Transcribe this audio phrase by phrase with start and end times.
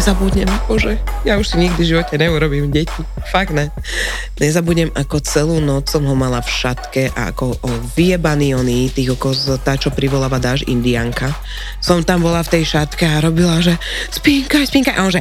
[0.00, 0.96] Nezabudnem, bože,
[1.28, 3.04] ja už si nikdy v živote neurobím deti.
[3.28, 3.68] Fakt ne.
[4.40, 7.68] Nezabudnem, ako celú noc som ho mala v šatke a ako o
[8.00, 11.28] vyjebaný oný, tých oko tá, čo privoláva dáš indianka.
[11.84, 13.76] Som tam bola v tej šatke a robila, že
[14.08, 14.96] spínkaj, spínkaj.
[14.96, 15.20] A on že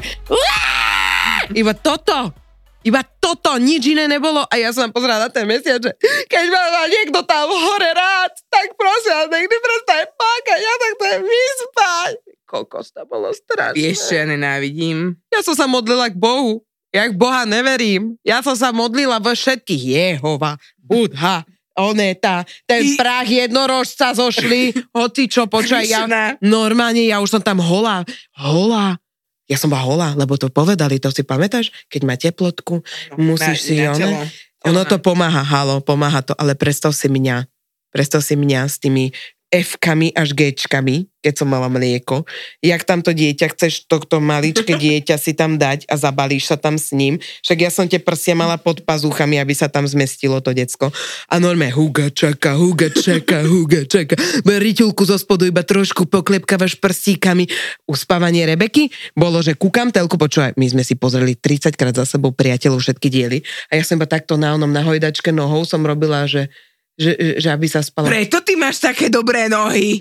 [1.60, 2.32] iba toto.
[2.80, 5.92] Iba toto, nič iné nebolo a ja som pozerala na ten mesiac, že
[6.32, 11.20] keď ma má niekto tam hore rád, tak prosím, niekdy prestaň plakať, ja tak chcem
[11.28, 12.29] vyspať.
[12.50, 13.78] Kokos, to bolo strašné.
[13.78, 15.14] Vieš, čo ja nenávidím?
[15.30, 16.66] Ja som sa modlila k Bohu.
[16.90, 18.18] Ja k Boha neverím.
[18.26, 19.84] Ja som sa modlila vo všetkých.
[20.18, 21.46] Jehova, Budha,
[21.78, 26.04] Oneta, ten I- prach jednorožca zošli, hoci čo, počkaj, ja,
[26.42, 28.02] normálne, ja už som tam holá,
[28.36, 28.98] holá.
[29.46, 31.70] Ja som bola holá, lebo to povedali, to si pamätáš?
[31.88, 32.82] Keď má teplotku,
[33.16, 34.18] musíš si, na, na one, telo.
[34.18, 34.26] ono
[34.60, 37.46] Telo to na- pomáha, halo, pomáha to, ale predstav si mňa,
[37.90, 39.14] predstav si mňa s tými
[39.50, 42.22] F-kami až G-čkami, keď som mala mlieko.
[42.62, 46.78] Jak tam to dieťa, chceš tohto maličké dieťa si tam dať a zabalíš sa tam
[46.78, 47.18] s ním.
[47.42, 50.94] Však ja som tie prsia mala pod pazúchami, aby sa tam zmestilo to decko.
[51.28, 54.14] A normálne huga čaka, huga čaka, huga čaka.
[54.46, 57.50] Riťulku zo spodu iba trošku poklepkávaš prstíkami.
[57.90, 62.30] Uspávanie Rebeky bolo, že kúkam telku, počúvaj, my sme si pozreli 30 krát za sebou
[62.30, 63.42] priateľov všetky diely
[63.74, 66.54] a ja som iba takto na onom na hojdačke nohou som robila, že
[67.00, 68.12] že, že aby sa spalo.
[68.12, 69.96] Preto ty máš také dobré nohy.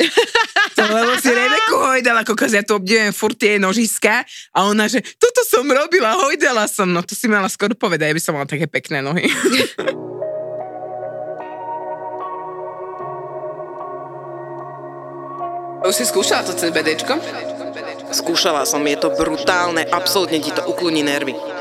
[0.74, 4.22] To lebo si Rebeku hojdala, kokos, ja tu obdivujem furt tie nožiska
[4.54, 8.22] a ona, že toto som robila, hojdala som, no to si mala skoro povedať, aby
[8.22, 9.26] som mala také pekné nohy.
[15.88, 17.14] Už si skúšala to CBDčko?
[18.10, 21.57] Skúšala som, je to brutálne, absolútne ti to uklúni nervy.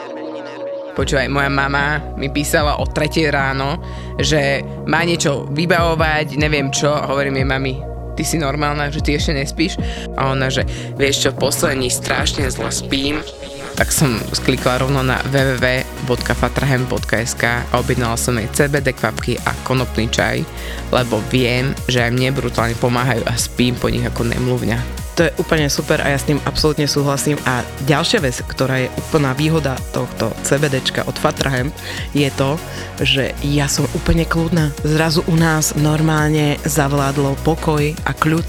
[0.97, 3.78] Počúvaj, moja mama mi písala o 3 ráno,
[4.18, 7.85] že má niečo vybavovať, neviem čo, hovorím jej, mami,
[8.18, 9.78] ty si normálna, že ty ešte nespíš?
[10.18, 10.66] A ona, že
[10.97, 13.22] vieš čo, poslední strašne zle spím,
[13.78, 20.41] tak som sklikla rovno na www.fatrahem.sk a objednala som jej CBD kvapky a konopný čaj,
[20.90, 25.06] lebo viem, že aj mne brutálne pomáhajú a spím po nich ako nemluvňa.
[25.18, 27.42] To je úplne super a ja s tým absolútne súhlasím.
[27.50, 31.74] A ďalšia vec, ktorá je úplná výhoda tohto CBDčka od Fatrahemp,
[32.14, 32.54] je to,
[33.02, 34.70] že ja som úplne kľudná.
[34.86, 38.46] Zrazu u nás normálne zavládlo pokoj a kľud.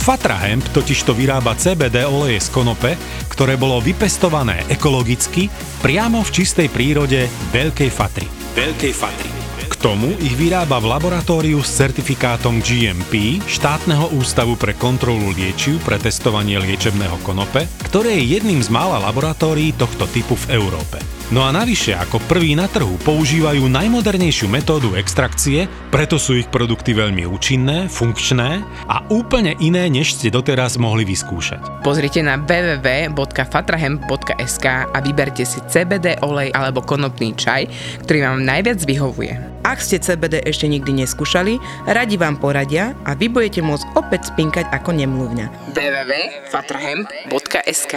[0.00, 2.96] Fatrahemp totižto vyrába CBD oleje z konope,
[3.32, 5.48] ktoré bolo vypestované ekologicky
[5.80, 7.24] priamo v čistej prírode
[7.56, 8.28] Veľkej Fatry.
[8.52, 9.39] Veľkej Fatry.
[9.70, 15.94] K tomu ich vyrába v laboratóriu s certifikátom GMP štátneho ústavu pre kontrolu liečiv pre
[15.94, 20.98] testovanie liečebného konope, ktoré je jedným z mála laboratórií tohto typu v Európe.
[21.30, 26.90] No a navyše, ako prvý na trhu používajú najmodernejšiu metódu extrakcie, preto sú ich produkty
[26.90, 31.86] veľmi účinné, funkčné a úplne iné, než ste doteraz mohli vyskúšať.
[31.86, 37.70] Pozrite na www.fatrahem.sk a vyberte si CBD olej alebo konopný čaj,
[38.02, 39.59] ktorý vám najviac vyhovuje.
[39.60, 44.64] Ak ste CBD ešte nikdy neskúšali, radi vám poradia a vy budete môcť opäť spinkať
[44.72, 45.76] ako nemluvňa.
[45.76, 47.94] www.fatrahem.sk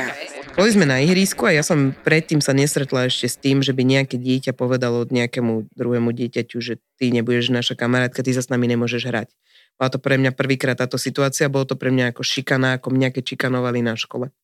[0.59, 3.88] Boli sme na ihrisku a ja som predtým sa nesretla ešte s tým, že by
[3.88, 8.68] nejaké dieťa povedalo nejakému druhému dieťaťu, že ty nebudeš naša kamarátka, ty sa s nami
[8.68, 9.31] nemôžeš hrať.
[9.79, 13.16] Bola to pre mňa prvýkrát táto situácia, bolo to pre mňa ako šikana, ako mňa
[13.16, 14.35] keď šikanovali na škole.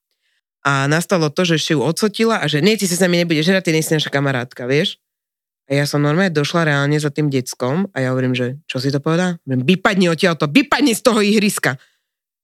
[0.63, 3.51] A nastalo to, že ešte ju odsotila a že nie, ty sa s nami nebudeš
[3.51, 5.03] hrať, ty nie si naša kamarátka, vieš?
[5.69, 8.89] A ja som normálne došla reálne za tým deckom a ja hovorím, že čo si
[8.89, 9.37] to povedal?
[9.45, 11.77] Hovorím, vypadni odtiaľto, vypadni z toho ihriska.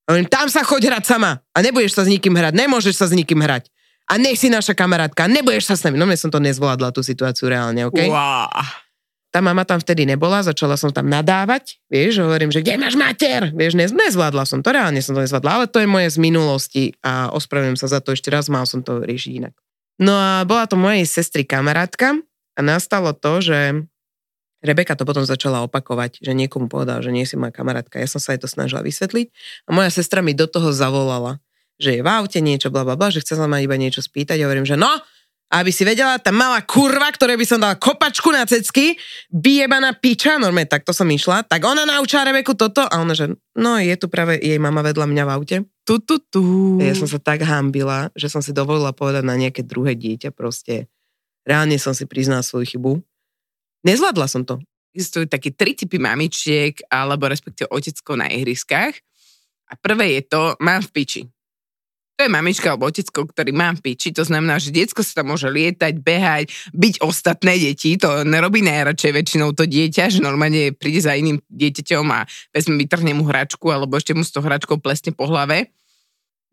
[0.06, 3.12] Hovorím, tam sa choď hrať sama a nebudeš sa s nikým hrať, nemôžeš sa s
[3.18, 3.66] nikým hrať.
[4.06, 5.98] A nech si naša kamarátka, nebudeš sa s nami.
[5.98, 8.06] No mne som to nezvládla, tú situáciu reálne, OK?
[8.06, 8.46] Wow.
[9.34, 13.50] Tá mama tam vtedy nebola, začala som tam nadávať, vieš, hovorím, že kde máš mater?
[13.50, 16.84] Vieš, nez, nezvládla som to, reálne som to nezvládla, ale to je moje z minulosti
[17.02, 19.54] a ospravedlňujem sa za to ešte raz, mal som to riešiť inak.
[19.98, 22.14] No a bola to mojej sestry kamarátka
[22.56, 23.86] a nastalo to, že
[24.64, 28.00] Rebeka to potom začala opakovať, že niekomu povedal, že nie si moja kamarátka.
[28.00, 29.28] Ja som sa jej to snažila vysvetliť
[29.68, 31.38] a moja sestra mi do toho zavolala,
[31.76, 34.40] že je v aute niečo, bla, bla, bla, že chce sa ma iba niečo spýtať.
[34.40, 34.88] Ja hovorím, že no,
[35.46, 38.98] Aby si vedela, tá malá kurva, ktorej by som dala kopačku na cecky,
[39.30, 43.78] vyjebaná piča, normálne takto som išla, tak ona naučila Rebeku toto a ona, že no
[43.78, 45.56] je tu práve jej mama vedľa mňa v aute.
[45.86, 46.42] Tu, tu, tu.
[46.82, 50.90] Ja som sa tak hambila, že som si dovolila povedať na nejaké druhé dieťa proste.
[51.46, 52.98] Reálne som si priznala svoju chybu.
[53.86, 54.58] Nezvládla som to.
[54.90, 58.98] Existujú také tri typy mamičiek, alebo respektíve oteckov na ihriskách.
[59.70, 61.22] A prvé je to, mám v piči.
[62.16, 65.36] To je mamička alebo otecko, ktorý mám v piči, to znamená, že diecko sa tam
[65.36, 71.04] môže lietať, behať, byť ostatné deti, to nerobí najradšej väčšinou to dieťa, že normálne príde
[71.04, 72.24] za iným dieťaťom a
[72.56, 75.76] vezme, vytrhne mu hračku, alebo ešte mu s tou hračkou plesne po hlave.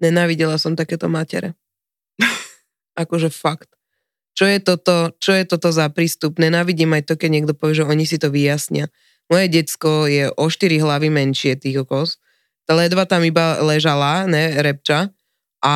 [0.04, 1.56] Nenávidela som takéto matere.
[3.00, 3.72] akože fakt.
[4.34, 6.42] Čo je, toto, čo je toto za prístup?
[6.42, 8.90] Nenávidím aj to, keď niekto povie, že oni si to vyjasnia.
[9.30, 12.18] Moje decko je o 4 hlavy menšie tých okos.
[12.66, 15.14] Tá ledva tam iba ležala, ne, repča
[15.64, 15.74] a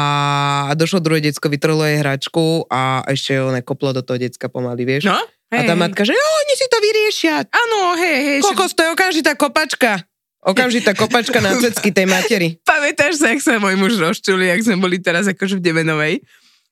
[0.75, 5.07] došlo druhé decko, vytrhlo jej hračku a ešte ho nekoplo do toho decka pomaly, vieš?
[5.07, 5.15] No,
[5.48, 7.48] a tá matka, že jo, oni si to vyriešia.
[7.48, 8.39] Áno, hej, hej.
[8.44, 10.03] Kokos, to je okamžitá kopačka.
[10.44, 12.60] Okamžitá kopačka na cecky tej materi.
[12.68, 16.19] Pamätáš sa, jak sa môj muž rozčuli, jak sme boli teraz akože v Demenovej?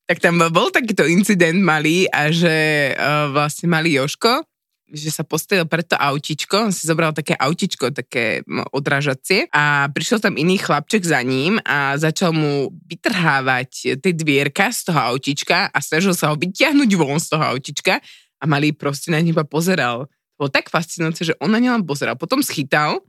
[0.05, 4.45] Tak tam bol takýto incident malý a že uh, vlastne malý Joško
[4.85, 10.21] že sa postavil pred to autičko, on si zobral také autičko, také odrážacie a prišiel
[10.21, 15.77] tam iný chlapček za ním a začal mu vytrhávať tie dvierka z toho autička a
[15.81, 17.97] snažil sa ho vyťahnuť von z toho autička
[18.37, 20.05] a malý proste na neba pozeral.
[20.37, 22.19] Bolo tak fascinujúce, že on na neho pozeral.
[22.19, 23.01] Potom schytal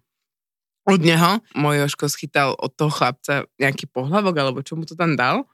[0.86, 5.18] od neho, môj Joško schytal od toho chlapca nejaký pohlavok, alebo čo mu to tam
[5.18, 5.44] dal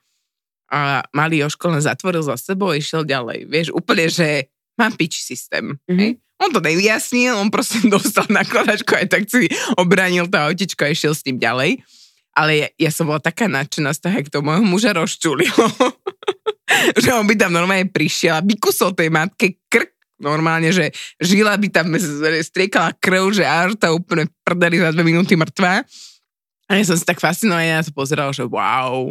[0.72, 3.44] a malý Joško len zatvoril za sebou a išiel ďalej.
[3.44, 4.48] Vieš, úplne, že
[4.80, 5.76] mám pič systém.
[5.84, 6.00] Mm-hmm.
[6.00, 6.10] Hej?
[6.40, 11.12] On to nevyjasnil, on proste dostal nakladačku aj tak si obránil to autičko a išiel
[11.12, 11.84] s tým ďalej.
[12.32, 15.68] Ale ja, ja som bola taká nadšená z toho, to môjho muža rozčulilo.
[17.02, 19.92] že on by tam normálne prišiel a by kusol tej matke krk
[20.22, 21.92] normálne, že žila by tam
[22.40, 25.82] striekala krv, že až tá úplne prdeli za dve minúty mŕtva.
[26.70, 29.10] A ja som si tak fascinovaná na to pozeral, že wow.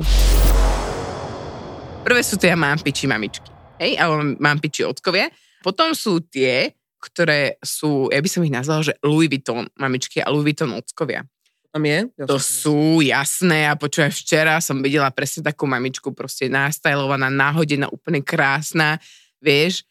[2.01, 3.45] Prvé sú tie mám piči mamičky.
[3.77, 5.29] Hej, alebo mám piči ockovia.
[5.61, 10.33] Potom sú tie, ktoré sú, ja by som ich nazvala, že Louis Vuitton mamičky a
[10.33, 11.21] Louis Vuitton ockovia.
[11.69, 12.09] Tam je?
[12.17, 17.87] Ja to sú jasné a počúvaj, včera som videla presne takú mamičku, proste nastajlovaná, náhodená,
[17.93, 18.97] úplne krásna,
[19.37, 19.85] vieš,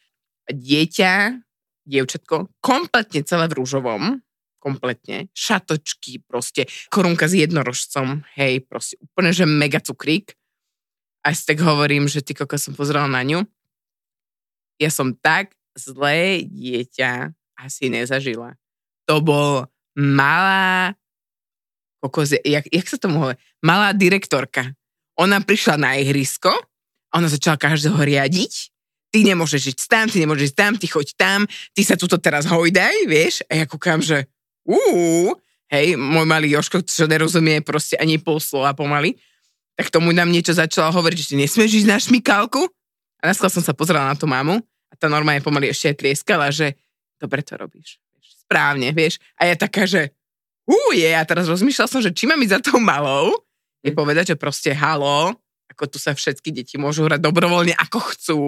[0.51, 1.39] dieťa,
[1.87, 4.19] dievčatko, kompletne celé v rúžovom,
[4.61, 10.37] kompletne, šatočky, proste korunka s jednorožcom, hej, proste úplne, že mega cukrík.
[11.21, 13.45] A si tak hovorím, že ty koko som pozrela na ňu.
[14.81, 17.29] Ja som tak zlé dieťa
[17.61, 18.57] asi nezažila.
[19.05, 20.97] To bol malá,
[22.01, 24.73] kokos, jak, jak sa tomu hovorí, malá direktorka.
[25.21, 28.73] Ona prišla na ihrisko a ona začala každého riadiť.
[29.11, 31.39] Ty nemôžeš ísť tam, ty nemôžeš ísť tam, ty choď tam,
[31.75, 33.43] ty sa tuto teraz hojdaj, vieš?
[33.51, 34.25] A ja kúkam, že
[34.63, 35.35] uú,
[35.67, 39.19] hej, môj malý Joško, čo nerozumie proste ani pol slova pomaly,
[39.81, 42.69] tak tomu nám niečo začala hovoriť, že nesmieš ísť na šmikálku.
[43.17, 46.53] A naskôr som sa pozrela na tú mamu a tá normálne pomaly ešte aj tlieskala,
[46.53, 46.77] že
[47.17, 47.97] dobre to robíš.
[48.45, 49.17] Správne, vieš.
[49.41, 50.13] A ja taká, že
[50.69, 53.33] hú je, a teraz rozmýšľal som, že či mám ísť za tou malou,
[53.81, 55.33] je povedať, že proste halo,
[55.73, 58.43] ako tu sa všetky deti môžu hrať dobrovoľne ako chcú,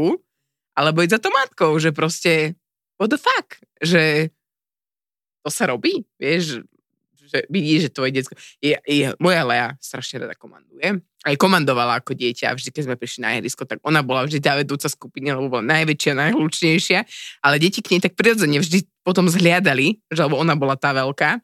[0.77, 2.53] alebo ísť za to matkou, že proste
[3.01, 4.29] what the fuck, že
[5.41, 6.61] to sa robí, vieš,
[7.33, 8.37] že vidíš, že tvoje detsko...
[8.61, 11.01] Je, je, moja Lea strašne rada komanduje.
[11.25, 12.53] Aj komandovala ako dieťa.
[12.53, 15.65] Vždy, keď sme prišli na ihrisko, tak ona bola vždy tá vedúca skupiny, lebo bola
[15.65, 16.99] najväčšia, najhlučnejšia.
[17.41, 21.41] Ale deti k nej tak prirodzene vždy potom zhliadali, že lebo ona bola tá veľká.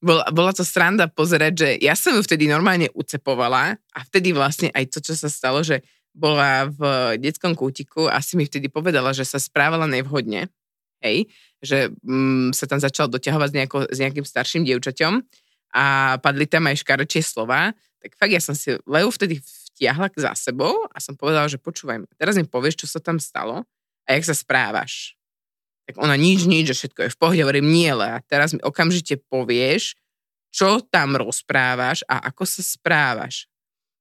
[0.00, 4.72] Bola, bola to sranda pozerať, že ja som ju vtedy normálne ucepovala a vtedy vlastne
[4.72, 5.84] aj to, čo sa stalo, že
[6.16, 6.80] bola v
[7.20, 10.48] detskom kútiku a si mi vtedy povedala, že sa správala nevhodne.
[11.04, 11.28] Hej,
[11.60, 15.20] že mm, sa tam začal doťahovať s, nejako, s nejakým starším dievčaťom
[15.76, 19.44] a padli tam aj škarečie slova, tak fakt ja som si Leu vtedy
[19.76, 23.68] vtiahla za sebou a som povedala, že počúvaj, teraz mi povieš, čo sa tam stalo
[24.06, 25.18] a jak sa správaš.
[25.86, 27.42] Tak ona nič, nič, že všetko je v pohode.
[27.44, 29.94] Hovorím, nie, Lea, teraz mi okamžite povieš,
[30.50, 33.46] čo tam rozprávaš a ako sa správaš.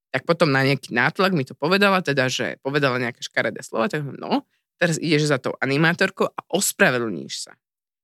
[0.10, 4.08] Tak potom na nejaký nátlak mi to povedala, teda, že povedala nejaké škaredé slova, tak
[4.16, 4.48] no,
[4.80, 7.54] teraz ideš za tou animátorkou a ospravedlníš sa.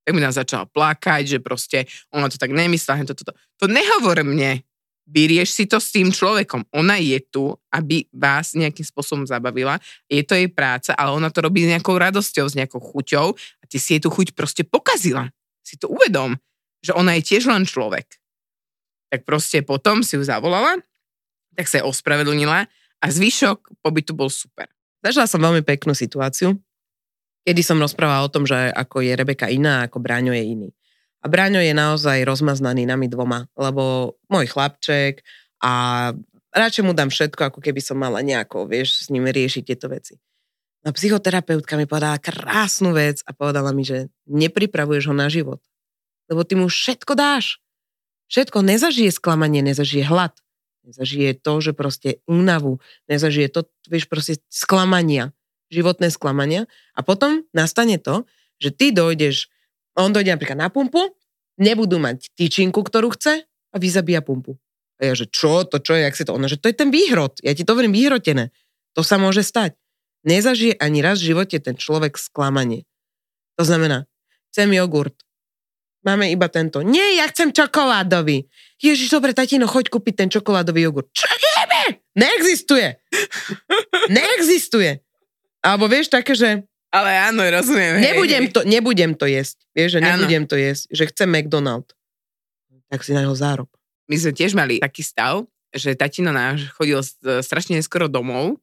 [0.01, 3.32] Tak mi nám začala plakať, že proste ona to tak nemyslela, to, to.
[3.62, 4.66] to nehovor mne,
[5.12, 6.66] vyrieš si to s tým človekom.
[6.74, 9.78] Ona je tu, aby vás nejakým spôsobom zabavila.
[10.08, 13.63] Je to jej práca, ale ona to robí s nejakou radosťou, s nejakou chuťou a
[13.68, 15.30] ty si jej tú chuť proste pokazila.
[15.62, 16.40] Si to uvedom,
[16.82, 18.18] že ona je tiež len človek.
[19.12, 20.80] Tak proste potom si ju zavolala,
[21.54, 22.66] tak sa jej ospravedlnila
[23.01, 24.72] a zvyšok pobytu bol super.
[25.01, 26.58] Zažila som veľmi peknú situáciu,
[27.46, 30.70] kedy som rozprávala o tom, že ako je Rebeka iná, ako Bráňo je iný.
[31.22, 35.22] A Bráňo je naozaj rozmaznaný nami dvoma, lebo môj chlapček
[35.62, 35.74] a
[36.53, 40.17] radšej mu dám všetko, ako keby som mala nejako, vieš, s ním riešiť tieto veci.
[40.81, 45.62] No psychoterapeutka mi povedala krásnu vec a povedala mi, že nepripravuješ ho na život.
[46.25, 47.62] Lebo ty mu všetko dáš.
[48.34, 50.34] Všetko nezažije sklamanie, nezažije hlad.
[50.82, 55.30] Nezažije to, že proste únavu, nezažije to, vieš, proste sklamania,
[55.70, 56.66] životné sklamania.
[56.98, 58.26] A potom nastane to,
[58.58, 59.50] že ty dojdeš,
[59.94, 61.14] on dojde napríklad na pumpu,
[61.62, 64.58] nebudú mať tyčinku, ktorú chce a vyzabíja pumpu.
[65.02, 66.94] A ja, že čo, to čo je, jak si to, ona, že to je ten
[66.94, 68.54] výhrot, ja ti to hovorím vyhrotené.
[68.94, 69.74] To sa môže stať.
[70.22, 72.86] Nezažije ani raz v živote ten človek sklamanie.
[73.58, 74.06] To znamená,
[74.54, 75.18] chcem jogurt.
[76.01, 76.81] Máme iba tento.
[76.81, 78.50] Nie, ja chcem čokoládový.
[78.81, 81.10] Ježiš, dobre, tatino, choď kúpiť ten čokoládový jogurt.
[81.13, 82.01] Čo jeme?
[82.17, 82.98] Neexistuje.
[84.10, 85.05] Neexistuje.
[85.62, 86.65] Alebo vieš, také, že...
[86.89, 88.01] Ale áno, rozumiem.
[88.01, 89.62] Nebudem to, nebudem to jesť.
[89.77, 90.50] Vieš, že nebudem áno.
[90.50, 90.84] to jesť.
[90.89, 91.88] Že chcem McDonald.
[92.89, 93.70] Tak si na jeho zárob.
[94.10, 97.00] My sme tiež mali taký stav, že tatino náš chodil
[97.46, 98.60] strašne neskoro domov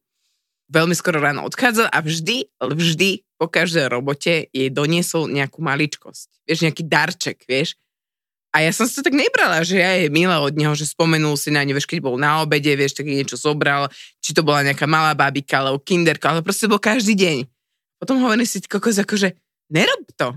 [0.69, 6.43] veľmi skoro ráno odchádzal a vždy, vždy po každej robote jej doniesol nejakú maličkosť.
[6.43, 7.79] Vieš, nejaký darček, vieš.
[8.51, 11.37] A ja som si to tak nebrala, že ja je milá od neho, že spomenul
[11.39, 13.87] si na ňu, vieš, keď bol na obede, vieš, tak niečo zobral,
[14.19, 17.45] či to bola nejaká malá babika, alebo kinderka, ale proste bol každý deň.
[18.01, 19.37] Potom hovorí si, ty kokos, akože
[19.69, 20.33] nerob to.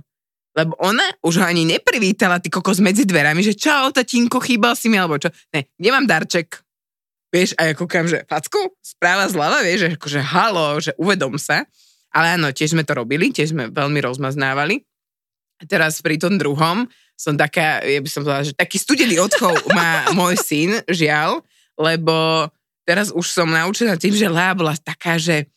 [0.52, 4.92] Lebo ona už ho ani neprivítala, ty kokos medzi dverami, že čau, tatínko, chýbal si
[4.92, 5.32] mi, alebo čo.
[5.56, 6.61] Ne, nemám darček,
[7.32, 11.64] Vieš, a ja kúkam, že facku, správa zľava, vieš, že akože halo, že uvedom sa.
[12.12, 14.85] Ale áno, tiež sme to robili, tiež sme veľmi rozmaznávali.
[15.61, 16.85] A teraz pri tom druhom
[17.16, 21.40] som taká, ja by som povedala, že taký studený odchov má môj syn, žiaľ,
[21.81, 22.49] lebo
[22.85, 25.49] teraz už som naučená tým, že Lea bola taká, že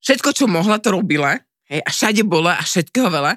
[0.00, 1.36] všetko, čo mohla, to robila.
[1.68, 3.36] Hej, a všade bola a všetkého veľa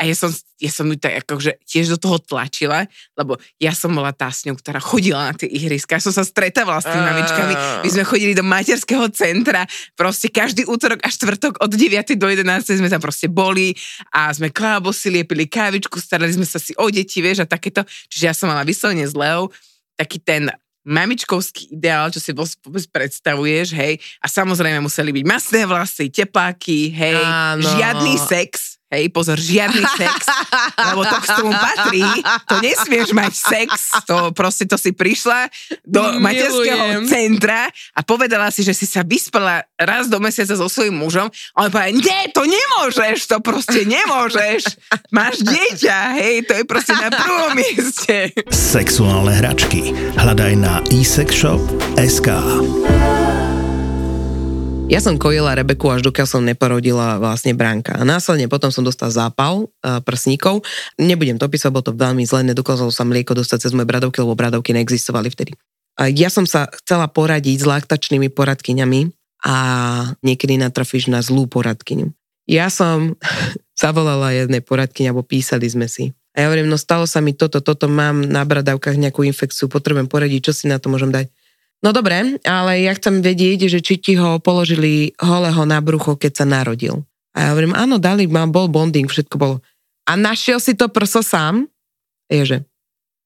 [0.00, 2.88] a ja som, ja som ju tak akože tiež do toho tlačila,
[3.20, 6.24] lebo ja som bola tá s ňou, ktorá chodila na tie ihriska, ja som sa
[6.24, 7.54] stretávala s tými mamičkami,
[7.84, 12.16] my sme chodili do materského centra, proste každý útorok a štvrtok od 9.
[12.16, 12.80] do 11.
[12.80, 13.76] sme tam proste boli
[14.08, 18.24] a sme klábosili, pili kávičku, starali sme sa si o deti, vieš, a takéto, čiže
[18.24, 19.52] ja som mala vyslovene s Leou
[20.00, 20.48] taký ten
[20.80, 27.20] mamičkovský ideál, čo si vôbec predstavuješ, hej, a samozrejme museli byť masné vlasy, tepáky, hej,
[27.20, 27.68] Áno.
[27.76, 30.26] žiadny sex, Hej, pozor, žiadny sex,
[30.74, 32.02] lebo to k tomu patrí.
[32.50, 33.70] To nesmieš mať sex,
[34.02, 35.46] to proste to si prišla
[35.86, 36.18] do Milujem.
[36.18, 41.30] materského centra a povedala si, že si sa vyspala raz do mesiaca so svojím mužom.
[41.54, 44.74] A on povedal, nie, to nemôžeš, to proste nemôžeš.
[45.14, 48.34] Máš dieťa, hej, to je proste na prvom mieste.
[48.50, 49.94] Sexuálne hračky.
[50.18, 52.28] Hľadaj na eSexShop.sk
[54.90, 57.94] ja som kojila Rebeku až dokiaľ som neporodila vlastne bránka.
[57.94, 60.66] A následne potom som dostal zápal uh, prsníkov.
[60.98, 64.34] Nebudem to písať, bolo to veľmi zle, nedokázalo sa mlieko dostať cez moje bradovky, lebo
[64.34, 65.54] bradovky neexistovali vtedy.
[65.94, 69.14] A ja som sa chcela poradiť s laktačnými poradkyňami
[69.46, 69.54] a
[70.26, 72.10] niekedy natrafíš na zlú poradkyňu.
[72.50, 73.14] Ja som
[73.82, 76.10] zavolala jednej poradkyne, alebo písali sme si.
[76.34, 80.06] A ja hovorím, no stalo sa mi toto, toto, mám na bradavkách nejakú infekciu, potrebujem
[80.06, 81.30] poradiť, čo si na to môžem dať.
[81.80, 86.44] No dobre, ale ja chcem vedieť, že či ti ho položili holého na brucho, keď
[86.44, 87.08] sa narodil.
[87.32, 89.56] A ja hovorím, áno, dali, mám, bol bonding, všetko bolo.
[90.04, 91.64] A našiel si to prso sám?
[92.28, 92.68] Ježe,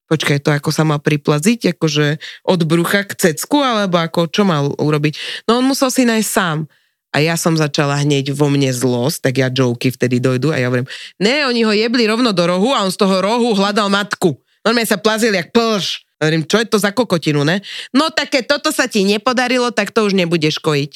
[0.07, 4.71] počkaj, to ako sa mal priplaziť, akože od brucha k cecku, alebo ako, čo mal
[4.71, 5.45] urobiť?
[5.51, 6.71] No on musel si nájsť sám.
[7.15, 10.67] A ja som začala hneď vo mne zlosť, tak ja joky vtedy dojdu a ja
[10.67, 10.91] hovorím,
[11.23, 14.35] ne, oni ho jebli rovno do rohu a on z toho rohu hľadal matku.
[14.67, 16.03] Normálne sa plazil jak plž.
[16.25, 17.61] Hovorím, čo je to za kokotinu, ne?
[17.93, 20.93] No tak keď toto sa ti nepodarilo, tak to už nebudeš kojiť.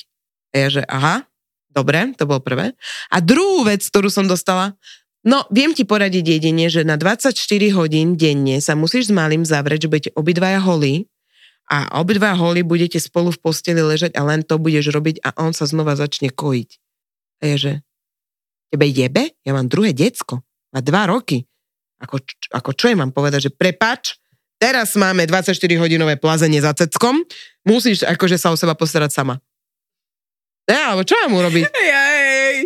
[0.49, 1.29] A ja že, aha,
[1.69, 2.73] dobre, to bolo prvé.
[3.13, 4.73] A druhú vec, ktorú som dostala,
[5.21, 7.37] no viem ti poradiť jedine, že na 24
[7.77, 11.05] hodín denne sa musíš s malým zavrieť, že budete obidvaja holí
[11.69, 15.53] a obidvaja holí budete spolu v posteli ležať a len to budeš robiť a on
[15.53, 16.71] sa znova začne kojiť.
[17.45, 17.73] A ja že,
[18.73, 19.37] tebe jebe?
[19.45, 20.41] Ja mám druhé decko.
[20.73, 21.45] Má dva roky.
[22.01, 22.25] Ako,
[22.57, 24.17] ako čo je mám povedať, že prepač,
[24.59, 27.23] teraz máme 24-hodinové plazenie za ceckom,
[27.65, 29.39] musíš akože sa o seba postarať sama.
[30.69, 31.65] Ja, alebo čo mám urobiť?
[31.73, 32.57] Jej,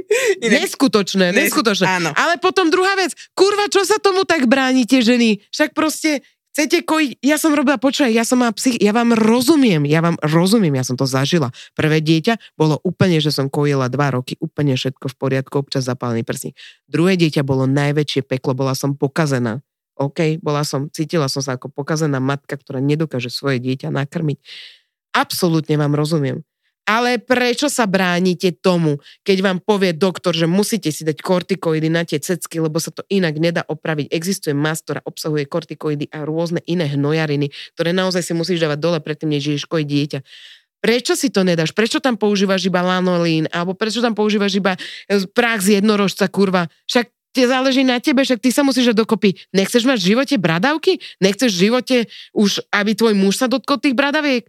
[0.42, 1.86] neskutočné, neskutočné.
[1.86, 2.10] Áno.
[2.18, 5.38] Ale potom druhá vec, kurva, čo sa tomu tak bránite, ženy?
[5.54, 9.86] Však proste chcete kojiť, ja som robila, počúvaj, ja som mala psych, ja vám rozumiem,
[9.88, 11.54] ja vám rozumiem, ja som to zažila.
[11.72, 16.26] Prvé dieťa bolo úplne, že som kojila dva roky, úplne všetko v poriadku, občas zapálený
[16.26, 16.58] prsník.
[16.84, 19.64] Druhé dieťa bolo najväčšie peklo, bola som pokazená.
[19.96, 24.38] OK, bola som, cítila som sa ako pokazená matka, ktorá nedokáže svoje dieťa nakrmiť.
[25.12, 26.40] Absolútne vám rozumiem.
[26.82, 32.02] Ale prečo sa bránite tomu, keď vám povie doktor, že musíte si dať kortikoidy na
[32.02, 34.10] tie cecky, lebo sa to inak nedá opraviť.
[34.10, 38.98] Existuje mas, ktorá obsahuje kortikoidy a rôzne iné hnojariny, ktoré naozaj si musíš dávať dole
[38.98, 40.18] predtým, než ideš kojiť dieťa.
[40.82, 41.70] Prečo si to nedáš?
[41.70, 43.46] Prečo tam používaš iba lanolín?
[43.54, 44.74] Alebo prečo tam používaš iba
[45.06, 46.66] e, prach z jednorožca, kurva?
[46.90, 49.34] Však tie záleží na tebe, však ty sa musíš dať dokopy.
[49.56, 51.00] Nechceš mať v živote bradavky?
[51.18, 51.96] Nechceš v živote
[52.36, 54.46] už, aby tvoj muž sa dotkol tých bradaviek?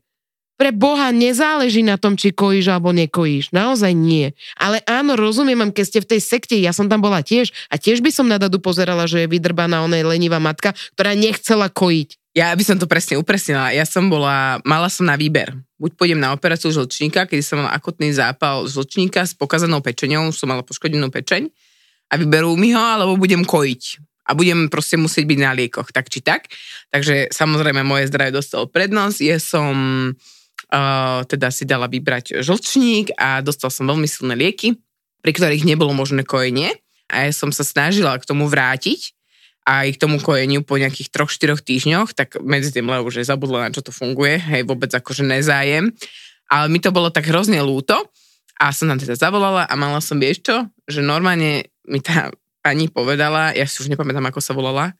[0.53, 3.49] Pre Boha nezáleží na tom, či kojíš alebo nekojíš.
[3.57, 4.37] Naozaj nie.
[4.53, 7.81] Ale áno, rozumiem vám, keď ste v tej sekte, ja som tam bola tiež a
[7.81, 12.37] tiež by som na Dadu pozerala, že je vydrbaná onej lenivá matka, ktorá nechcela kojiť.
[12.37, 13.73] Ja by som to presne upresnila.
[13.73, 15.57] Ja som bola, mala som na výber.
[15.81, 20.49] Buď pôjdem na operáciu žlčníka, kedy som mala akutný zápal žlčníka s pokazanou pečenou, som
[20.49, 21.49] mala poškodenú pečeň
[22.09, 23.83] a vyberú mi ho, alebo budem kojiť.
[24.23, 26.47] A budem proste musieť byť na liekoch, tak či tak.
[26.95, 29.19] Takže samozrejme moje zdravie dostalo prednosť.
[29.19, 29.75] Ja som
[30.15, 34.79] uh, teda si dala vybrať žlčník a dostal som veľmi silné lieky,
[35.19, 36.71] pri ktorých nebolo možné kojenie.
[37.11, 39.11] A ja som sa snažila k tomu vrátiť
[39.63, 43.25] aj k tomu kojeniu po nejakých troch, štyroch týždňoch, tak medzi tým Leo už je
[43.27, 45.95] zabudla, na čo to funguje, hej, vôbec akože nezájem.
[46.51, 47.95] Ale mi to bolo tak hrozne lúto
[48.59, 52.31] a som tam teda zavolala a mala som, vieš čo, že normálne mi tá
[52.63, 54.95] pani povedala, ja si už nepamätám, ako sa volala,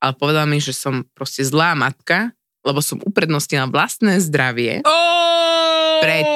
[0.00, 2.32] ale povedala mi, že som proste zlá matka,
[2.66, 4.82] lebo som uprednostnila vlastné zdravie
[6.02, 6.26] pred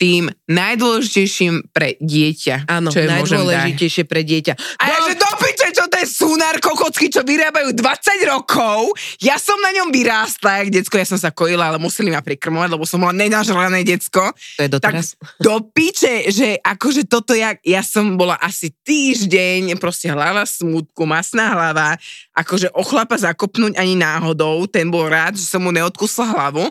[0.00, 2.66] tým najdôležitejším pre dieťa.
[2.66, 4.56] Áno, čo najdôležitejšie pre dieťa.
[4.80, 8.92] A ja, že do piče, čo to je sunár kokocky, čo vyrábajú 20 rokov.
[9.24, 12.68] Ja som na ňom vyrástla, jak decko, ja som sa kojila, ale museli ma prikrmovať,
[12.68, 14.36] lebo som bola nenažrané decko.
[14.60, 15.16] To je doteraz.
[15.16, 21.08] Tak do piče, že akože toto, ja, ja som bola asi týždeň, proste hlava smutku,
[21.08, 21.96] masná hlava,
[22.36, 26.68] akože o chlapa zakopnúť ani náhodou, ten bol rád, že som mu neodkusla hlavu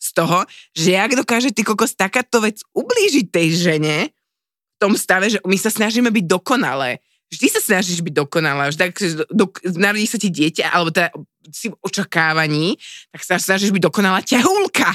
[0.00, 5.32] z toho, že jak dokáže ty kokos takáto vec ublížiť tej žene v tom stave,
[5.32, 7.00] že my sa snažíme byť dokonalé.
[7.26, 8.96] Vždy sa snažíš byť dokonalá, vždy, ak
[9.34, 11.10] do, narodí sa ti dieťa, alebo teda
[11.50, 12.78] si v očakávaní,
[13.10, 14.94] tak sa snažíš byť dokonalá ťahulka.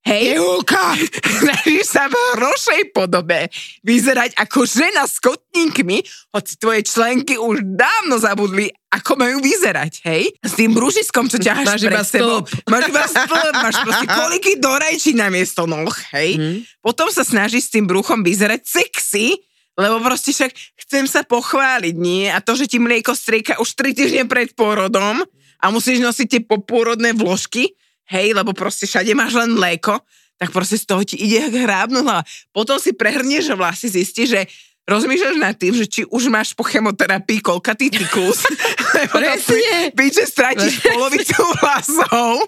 [0.00, 0.40] Hej?
[0.40, 0.96] Tehulka!
[1.44, 3.52] Snažíš sa v hrošej podobe
[3.84, 6.00] vyzerať ako žena s kotníkmi,
[6.32, 10.32] hoci tvoje členky už dávno zabudli, ako majú vyzerať, hej?
[10.40, 12.40] S tým brúžiskom, čo ťaháš Máš pred iba sebou.
[12.66, 16.40] Máš iba stĺp, máš proste koliky do rajčí na miesto noh, hej?
[16.40, 16.56] Mhm.
[16.80, 19.36] Potom sa snažíš s tým bruchom vyzerať sexy,
[19.80, 20.52] lebo proste však
[20.86, 22.28] chcem sa pochváliť, nie?
[22.28, 25.24] A to, že ti mlieko strieka už 3 týždne pred pôrodom
[25.60, 27.72] a musíš nosiť tie popôrodné vložky,
[28.12, 29.96] hej, lebo proste všade máš len mlieko,
[30.40, 32.24] tak proste z toho ti ide jak hrábnu hlava.
[32.52, 34.42] Potom si prehrnieš vlasy, zistíš, že
[34.88, 38.42] rozmýšľaš nad tým, že či už máš po chemoterapii koľkatý cyklus,
[38.96, 39.54] lebo to.
[39.94, 42.42] Piče, stratíš polovicu vlasov.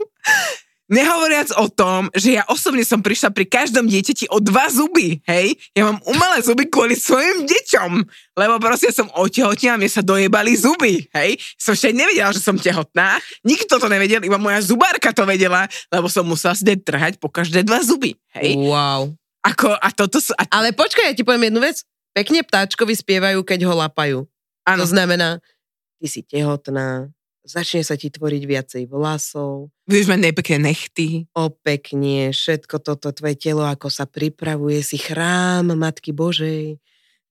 [0.92, 5.56] Nehovoriac o tom, že ja osobne som prišla pri každom dieťati o dva zuby, hej?
[5.72, 7.90] Ja mám umelé zuby kvôli svojim deťom,
[8.36, 11.40] lebo proste som otehotnila, mne sa dojebali zuby, hej?
[11.56, 16.12] Som ešte nevedela, že som tehotná, nikto to nevedel, iba moja zubárka to vedela, lebo
[16.12, 18.60] som musela si trhať po každé dva zuby, hej?
[18.60, 19.16] Wow.
[19.42, 20.36] Ako, a toto sú...
[20.36, 21.82] A, Ale počkaj, ja ti poviem jednu vec.
[22.12, 24.18] Pekne ptáčkovi spievajú, keď ho lapajú.
[24.68, 25.40] áno, To znamená,
[25.96, 27.08] ty si tehotná,
[27.42, 31.06] začne sa ti tvoriť viacej vlasov, budeš mať nepekné nechty.
[31.34, 36.78] opeknie, všetko toto tvoje telo, ako sa pripravuje, si chrám Matky Božej.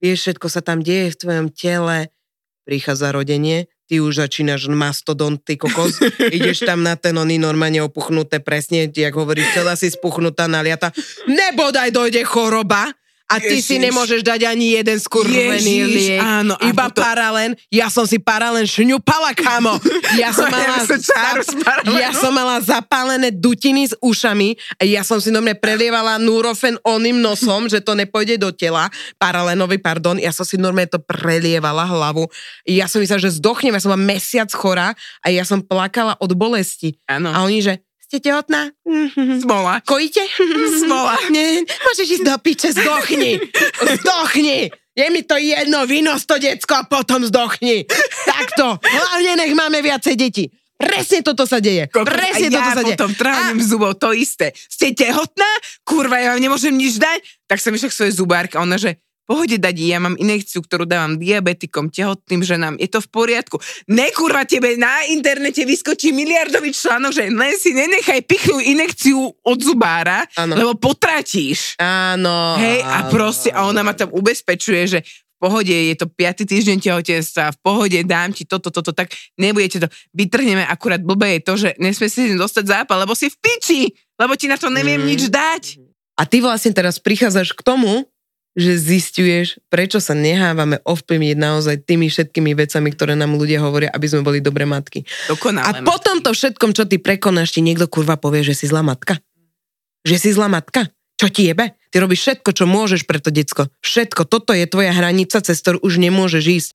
[0.02, 2.10] Vieš, všetko sa tam deje v tvojom tele.
[2.62, 5.98] Prichádza rodenie, ty už začínaš mastodont, ty kokos.
[6.36, 10.94] Ideš tam na ten oný normálne opuchnuté, presne, jak hovoríš, celá si spuchnutá, naliata.
[11.26, 12.90] Nebodaj dojde choroba,
[13.32, 13.84] a ty si Ježiš.
[13.88, 16.20] nemôžeš dať ani jeden skurvený liek.
[16.20, 17.50] áno, Iba potom- paralen.
[17.72, 19.80] Ja som si paralen šňupala, kamo.
[20.20, 21.96] Ja som mala, Ja som čáru z paralenu.
[21.96, 27.16] ja som mala zapálené dutiny s ušami a ja som si normálne prelievala núrofen oným
[27.18, 28.92] nosom, že to nepôjde do tela.
[29.16, 30.20] Paralenový, pardon.
[30.20, 32.28] Ja som si normálne to prelievala hlavu.
[32.68, 33.72] Ja som myslela, že zdochnem.
[33.72, 34.92] Ja som bola mesiac chorá
[35.24, 37.00] a ja som plakala od bolesti.
[37.08, 37.32] Áno.
[37.32, 37.80] A oni, že
[38.12, 38.68] ste tehotná?
[38.84, 39.40] Mhm.
[39.40, 39.80] Smola.
[39.88, 40.20] Kojíte?
[40.84, 41.16] Smola.
[41.32, 43.40] Nie, môžeš ísť do piče, zdochni.
[43.80, 44.68] Zdochni.
[44.92, 47.88] Je mi to jedno, vynos to decko a potom zdochni.
[48.28, 48.76] Takto.
[48.76, 50.52] Hlavne nech máme viacej detí.
[50.76, 51.88] Presne toto sa deje.
[51.88, 52.90] Kokos, Presne a toto ja sa deje.
[52.92, 54.52] potom trhaním zubov to isté.
[54.52, 55.48] Ste tehotná?
[55.80, 57.24] Kurva, ja vám nemôžem nič dať?
[57.48, 60.84] Tak som išla k svojej zubárke a ona, že pohode dať, ja mám inekciu, ktorú
[60.84, 63.56] dávam diabetikom, tehotným ženám, je to v poriadku.
[63.88, 69.58] Ne, kurva, tebe na internete vyskočí miliardový článok, že len si nenechaj pichnúť inekciu od
[69.62, 70.58] zubára, Áno.
[70.58, 71.78] lebo potratíš.
[71.78, 72.58] Áno.
[72.58, 76.46] Hej, a proste, a ona ma tam ubezpečuje, že v pohode, je to 5.
[76.46, 81.42] týždeň tehotenstva, v pohode, dám ti toto, toto, tak nebudete to, vytrhneme, akurát blbé je
[81.42, 83.82] to, že nesmie si dostať zápal, lebo si v piči,
[84.14, 85.08] lebo ti na to neviem Mm.
[85.10, 85.82] nič dať.
[86.14, 88.06] A ty vlastne teraz prichádzaš k tomu,
[88.52, 94.06] že zistuješ, prečo sa nehávame ovplyvniť naozaj tými všetkými vecami, ktoré nám ľudia hovoria, aby
[94.08, 95.08] sme boli dobré matky.
[95.28, 95.64] Dokonale.
[95.64, 99.16] A po tomto všetkom, čo ty prekonáš, ti niekto kurva povie, že si zlá matka.
[100.04, 100.92] Že si zlá matka.
[101.16, 101.78] Čo ti jebe?
[101.94, 103.70] Ty robíš všetko, čo môžeš pre to decko.
[103.80, 104.26] Všetko.
[104.26, 106.70] Toto je tvoja hranica, cez ktorú už nemôžeš ísť.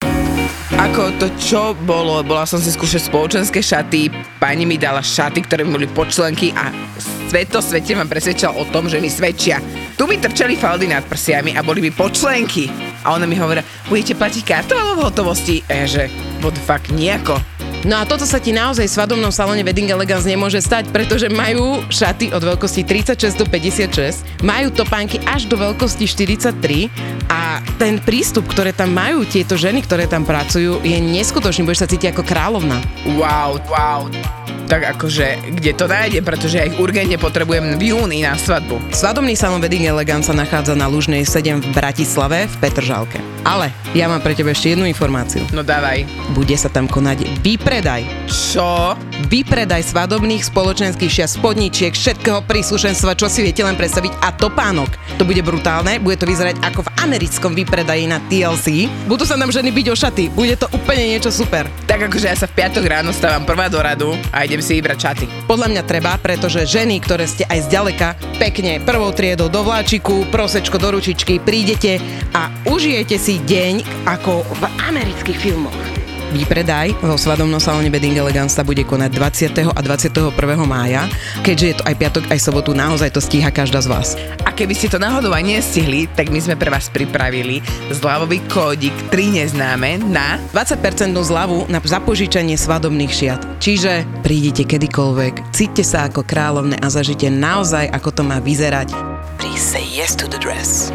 [0.75, 5.63] Ako to čo bolo, bola som si skúšať spoločenské šaty, pani mi dala šaty, ktoré
[5.63, 6.75] mi boli počlenky a
[7.32, 9.63] sveto svete ma presvedčal o tom, že mi svedčia.
[9.95, 12.67] Tu mi trčali faldy nad prsiami a boli mi počlenky.
[13.08, 15.63] A ona mi hovorila, budete platiť kartou alebo v hotovosti?
[15.71, 16.12] A že,
[16.43, 17.39] what the fuck, nejako.
[17.85, 21.85] No a toto sa ti naozaj v svadobnom salóne Wedding Elegance nemôže stať, pretože majú
[21.93, 26.89] šaty od veľkosti 36 do 56, majú topánky až do veľkosti 43
[27.29, 31.91] a ten prístup, ktoré tam majú tieto ženy, ktoré tam pracujú, je neskutočný, budeš sa
[31.91, 32.81] cítiť ako kráľovna.
[33.19, 34.09] Wow, wow.
[34.67, 38.91] Tak akože, kde to nájde, pretože ja ich urgentne potrebujem v júni na svadbu.
[38.91, 43.23] Svadobný salón Wedding Elegance sa nachádza na Lužnej 7 v Bratislave v Petržalke.
[43.47, 45.47] Ale ja mám pre teba ešte jednu informáciu.
[45.55, 46.03] No dávaj.
[46.35, 48.08] Bude sa tam konať výpredaj.
[48.32, 48.95] Čo?
[49.27, 54.95] Výpredaj svadobných spoločenských šia spodníčiek, všetkého príslušenstva, čo si viete len predstaviť a topánok.
[55.19, 58.88] To bude brutálne, bude to vyzerať ako v americkom výpredaji na TLC.
[59.12, 61.67] Budú sa nám ženy byť o šaty, bude to úplne niečo super.
[61.91, 64.99] Tak akože ja sa v piatok ráno stávam prvá do radu a idem si vybrať
[65.03, 65.25] šaty.
[65.43, 70.80] Podľa mňa treba, pretože ženy, ktoré ste aj zďaleka, pekne prvou triedou do vláčiku, prosečko
[70.80, 71.99] do ručičky, prídete
[72.32, 75.96] a užijete si deň ako v amerických filmoch.
[76.27, 79.71] Výpredaj vo svadobnom salóne Wedding Elegance sa bude konať 20.
[79.71, 80.35] a 21.
[80.67, 81.07] mája.
[81.39, 84.19] Keďže je to aj piatok, aj sobotu, naozaj to stíha každá z vás.
[84.43, 87.63] A keby ste to náhodou aj nestihli, tak my sme pre vás pripravili
[87.95, 93.41] zľavový kódik 3 neznáme na 20% zľavu na zapožičanie svadobných šiat.
[93.63, 98.91] Čiže prídite kedykoľvek, cíťte sa ako kráľovne a zažite naozaj, ako to má vyzerať.
[99.39, 100.91] Please say yes to the dress.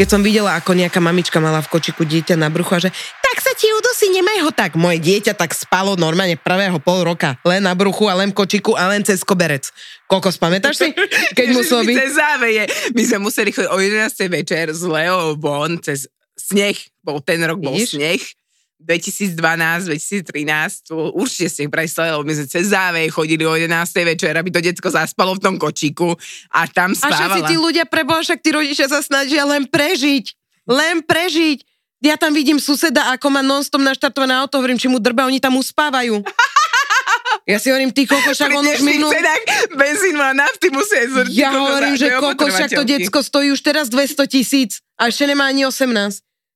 [0.00, 2.88] Keď som videla, ako nejaká mamička mala v kočiku dieťa na bruchu a že
[3.20, 4.72] tak sa ti udusí, nemaj ho tak.
[4.72, 7.36] Moje dieťa tak spalo normálne prvého pol roka.
[7.44, 9.68] Len na bruchu a len v kočiku a len cez koberec.
[10.08, 10.88] Koľko spamätáš si?
[11.36, 11.96] Keď muselo byť?
[12.00, 12.64] Cez záveje.
[12.96, 14.24] My sme museli chodiť o 11.
[14.40, 16.80] večer z Leo von cez sneh.
[17.04, 18.00] Bol ten rok, bol Vidíš?
[18.00, 18.24] sneh.
[18.80, 19.36] 2012,
[19.92, 23.68] 2013, to určite ste ich prestali, lebo my sme cez závej chodili o 11.
[24.02, 26.16] večer, aby to decko zaspalo v tom kočíku
[26.50, 27.36] a tam A spávala.
[27.36, 30.32] všetci tí ľudia, preboha, však tí rodičia sa snažia len prežiť.
[30.64, 31.62] Len prežiť.
[32.00, 35.60] Ja tam vidím suseda, ako má non-stop naštartované auto, hovorím, či mu drba, oni tam
[35.60, 36.24] uspávajú.
[37.48, 39.10] Ja si hovorím, ty koľko však on už minul...
[39.10, 39.42] cenách
[39.74, 41.34] benzínu a nafty musia ísť.
[41.34, 45.50] Ja hovorím, že koľko však to decko stojí už teraz 200 tisíc a ešte nemá
[45.50, 45.90] ani 18.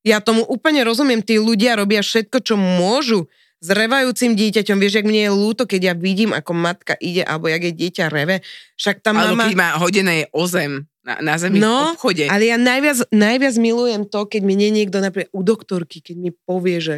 [0.04, 3.24] Ja tomu úplne rozumiem, tí ľudia robia všetko, čo môžu
[3.64, 4.76] s revajúcim dieťaťom.
[4.76, 8.12] Vieš, jak mne je ľúto, keď ja vidím, ako matka ide, alebo jak je dieťa
[8.12, 8.44] reve.
[8.76, 9.48] Však tá Alebo mama...
[9.48, 12.28] keď má hodené o zem na, na zemi v No, obchode.
[12.28, 16.30] ale ja najviac, najviac milujem to, keď mi nie niekto napríklad u doktorky, keď mi
[16.44, 16.96] povie, že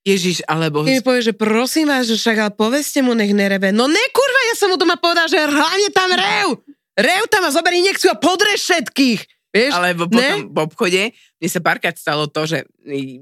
[0.00, 0.80] Ježiš, alebo...
[0.80, 3.68] keď mi povie, že prosím vás, že však ale povedzte mu, nech nereve.
[3.68, 6.56] No ne, kurva, ja som mu doma povedal, že hlavne tam rev.
[6.96, 9.20] Rev tam a zoberí injekciu a podre všetkých.
[9.50, 9.72] Vieš?
[9.74, 12.62] Alebo potom v obchode, mne sa párkrát stalo to, že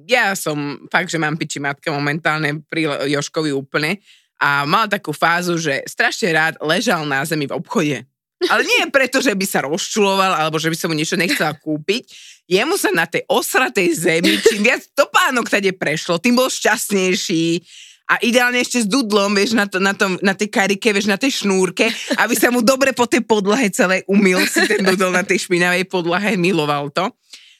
[0.04, 4.04] ja som fakt, že mám piči matka momentálne pri Joškovi úplne
[4.36, 8.04] a mal takú fázu, že strašne rád ležal na zemi v obchode.
[8.46, 12.06] Ale nie preto, že by sa rozčuloval alebo že by som mu niečo nechcela kúpiť.
[12.46, 17.66] Jemu sa na tej osratej zemi, čím viac topánok tade prešlo, tým bol šťastnejší.
[18.08, 21.20] A ideálne ešte s dudlom, vieš, na, to, na, tom, na tej karike, vieš, na
[21.20, 25.20] tej šnúrke, aby sa mu dobre po tej podlahe celej umil si ten dudol na
[25.20, 27.04] tej špinavej podlahe, miloval to.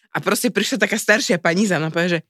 [0.08, 2.24] A proste prišla taká staršia pani za mnou a že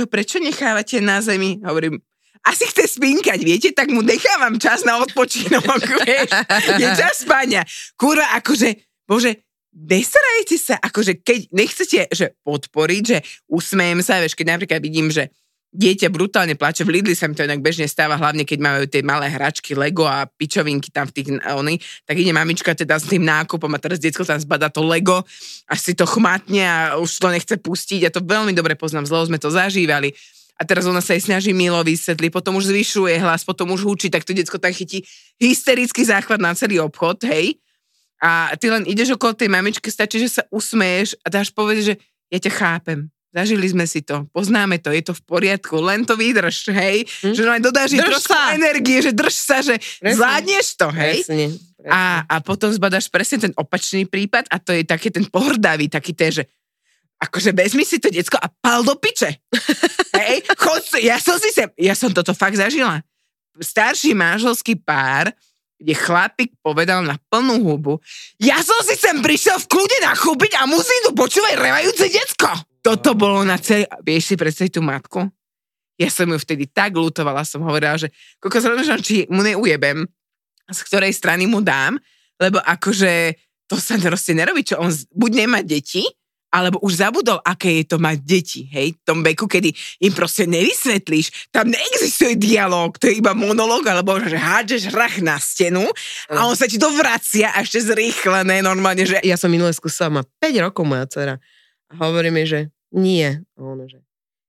[0.00, 1.60] ho prečo nechávate na zemi?
[1.60, 2.00] Hovorím,
[2.48, 6.28] asi chce spinkať, viete, tak mu nechávam čas na odpočinok, vieš.
[6.80, 7.68] Je čas spania.
[8.00, 9.44] Kurva, akože, bože,
[9.76, 13.18] nesrajte sa, akože keď nechcete že podporiť, že
[13.50, 15.28] usmejem sa, vieš, keď napríklad vidím, že
[15.68, 19.04] dieťa brutálne plače, v Lidli sa mi to inak bežne stáva, hlavne keď majú tie
[19.04, 21.76] malé hračky Lego a pičovinky tam v tých oni,
[22.08, 25.22] tak ide mamička teda s tým nákupom a teraz detsko tam zbada to Lego,
[25.68, 28.08] až si to chmatne a už to nechce pustiť.
[28.08, 30.16] Ja to veľmi dobre poznám, zlo sme to zažívali.
[30.58, 34.10] A teraz ona sa jej snaží milo vysvetliť, potom už zvyšuje hlas, potom už hučí,
[34.10, 35.06] tak to detsko tam chytí
[35.38, 37.62] hysterický záchvat na celý obchod, hej.
[38.18, 41.94] A ty len ideš okolo tej mamičky, stačí, že sa usmeješ a dáš povedať, že
[42.34, 43.06] ja ťa chápem.
[43.28, 47.36] Zažili sme si to, poznáme to, je to v poriadku, len to vydrž, hej, hm?
[47.36, 48.56] že len dodáš trošku sa.
[48.56, 50.16] energie, že drž sa, že Presne.
[50.16, 51.16] zvládneš to, hej.
[51.28, 51.92] Presne, presne.
[51.92, 56.16] A, a potom zbadaš presne ten opačný prípad a to je taký ten pohrdavý, taký
[56.16, 56.48] ten, že
[57.20, 59.44] akože vezmi si to decko a pal do piče.
[60.24, 63.04] Hej, chod, ja som si sem, ja som toto fakt zažila.
[63.60, 65.36] Starší manželský pár
[65.78, 68.02] kde chlapík povedal na plnú hubu,
[68.42, 72.50] ja som si sem prišiel v kľude nachúbiť a musím tu počúvať revajúce decko.
[72.88, 73.84] Toto bolo na celý...
[74.00, 75.28] Vieš si predstaviť tú matku?
[76.00, 78.08] Ja som ju vtedy tak lutovala, som hovorila, že
[78.40, 80.08] koľko sa či mu neujebem,
[80.72, 82.00] z ktorej strany mu dám,
[82.40, 83.36] lebo akože
[83.68, 86.00] to sa proste nerobí, čo on buď nemá deti,
[86.48, 89.68] alebo už zabudol, aké je to mať deti, hej, v tom veku, kedy
[90.00, 95.36] im proste nevysvetlíš, tam neexistuje dialog, to je iba monolog, alebo že hádžeš rach na
[95.36, 95.84] stenu
[96.32, 100.08] a on sa ti to vracia a ešte zrýchlené normálne, že Ja som minule skúsala,
[100.08, 101.36] má 5 rokov moja dcera.
[101.88, 103.28] A hovorí mi, že nie.
[103.54, 103.98] A ona, že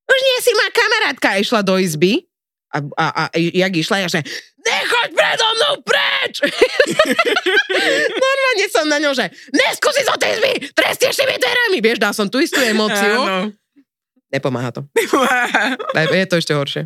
[0.06, 1.26] už nie si má kamarátka.
[1.32, 2.26] A išla do izby
[2.70, 4.20] a, a, a jak išla, ja že
[4.60, 6.34] nechoď predo mnou preč!
[8.24, 11.78] Normálne som na ňo, že neskúsi zo tej izby, trestieš tými dverami.
[11.80, 13.18] Vieš, dal som tú istú emóciu.
[13.18, 13.50] Áno.
[14.30, 14.86] Nepomáha to.
[15.94, 16.82] Aj- Je to ešte horšie.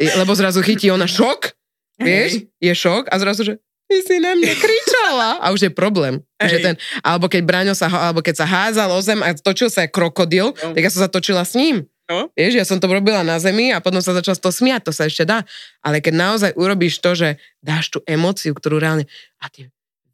[0.00, 1.52] Lebo zrazu chytí ona šok,
[2.00, 3.54] vieš, je šok a zrazu, že
[3.90, 5.28] ty si na mňa kričala.
[5.42, 6.22] A už je problém.
[6.38, 6.62] Že Hej.
[6.62, 10.54] ten, alebo keď Braňo sa, alebo keď sa házal o zem a točil sa krokodil,
[10.54, 10.72] No.
[10.72, 11.82] tak ja som sa točila s ním.
[12.06, 12.26] No.
[12.32, 14.92] Vieš, ja som to robila na zemi a potom sa začal z toho smiať, to
[14.92, 15.46] sa ešte dá.
[15.78, 19.06] Ale keď naozaj urobíš to, že dáš tú emóciu, ktorú reálne...
[19.38, 19.70] A tie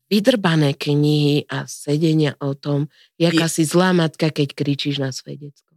[0.07, 2.87] vydrbané knihy a sedenia o tom,
[3.17, 5.73] jaká si zlá matka, keď kričíš na svoje decko.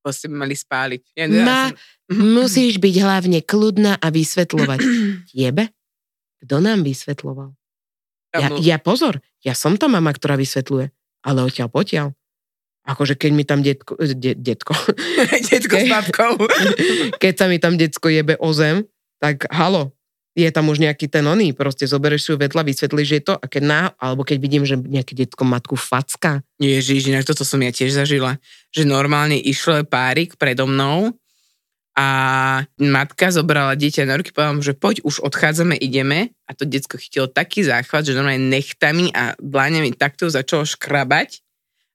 [0.00, 1.00] To ste mali spáliť.
[1.12, 4.80] Ja, Ma, som- musíš byť hlavne kľudná a vysvetľovať.
[5.30, 5.70] Tiebe?
[6.40, 7.50] Kto nám vysvetľoval?
[8.30, 10.86] Ja, ja pozor, ja som tá mama, ktorá vysvetľuje,
[11.26, 12.08] ale odtiaľ potiaľ.
[12.86, 14.72] Akože keď mi tam detko, eh, de, detko,
[15.50, 16.34] Detko s babkou.
[17.22, 18.86] keď sa mi tam detsko jebe o zem,
[19.20, 19.92] tak halo,
[20.38, 23.62] je tam už nejaký ten oný, proste zoberieš si vedľa, vysvetlíš je to a keď
[23.66, 27.92] ná, alebo keď vidím, že nejaké detko matku facka, Ježiš, inak toto som ja tiež
[27.92, 28.38] zažila.
[28.70, 31.12] Že normálne išlo párik predo mnou
[32.00, 32.06] a
[32.80, 36.32] matka zobrala dieťa na ruky, povedala mu, že poď, už odchádzame, ideme.
[36.48, 41.44] A to detsko chytilo taký záchvat, že normálne nechtami a dláňami takto začalo škrabať.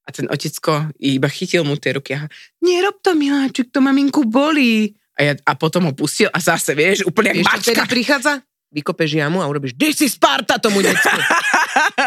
[0.06, 2.30] A ten otecko iba chytil mu tie ruky a
[2.62, 4.94] nerob to, miláčik, to maminku bolí.
[5.18, 7.90] A, ja, a potom ho pustil a zase, vieš, úplne vtedy mačka.
[7.90, 8.46] prichádza?
[8.76, 11.08] Vykopeš jamu a urobíš, kde si Sparta tomu decku.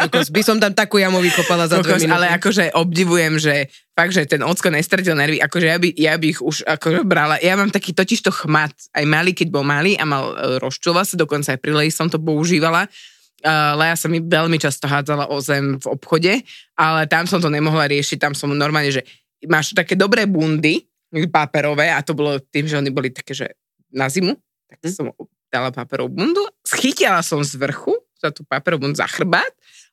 [0.05, 2.13] Kokos, by som tam takú jamu vykopala za dve Kokos, minúty.
[2.13, 6.25] ale akože obdivujem, že fakt, že ten ocko nestratil nervy, akože ja by, ja by
[6.29, 7.41] ich už akože brala.
[7.41, 11.01] Ja mám taký totiž to chmat, aj malý, keď bol malý a mal e, rozčulova
[11.01, 12.85] sa, dokonca aj pri Leji som to používala.
[13.39, 16.43] Uh, Leja sa mi veľmi často hádzala o zem v obchode,
[16.75, 19.07] ale tam som to nemohla riešiť, tam som normálne, že
[19.47, 20.83] máš také dobré bundy,
[21.31, 23.47] paperové, a to bolo tým, že oni boli také, že
[23.95, 24.35] na zimu,
[24.69, 24.91] tak Hm.
[24.91, 25.05] som
[25.49, 29.47] dala paperovú bundu, schytila som z vrchu za tú paperovú za chrbát,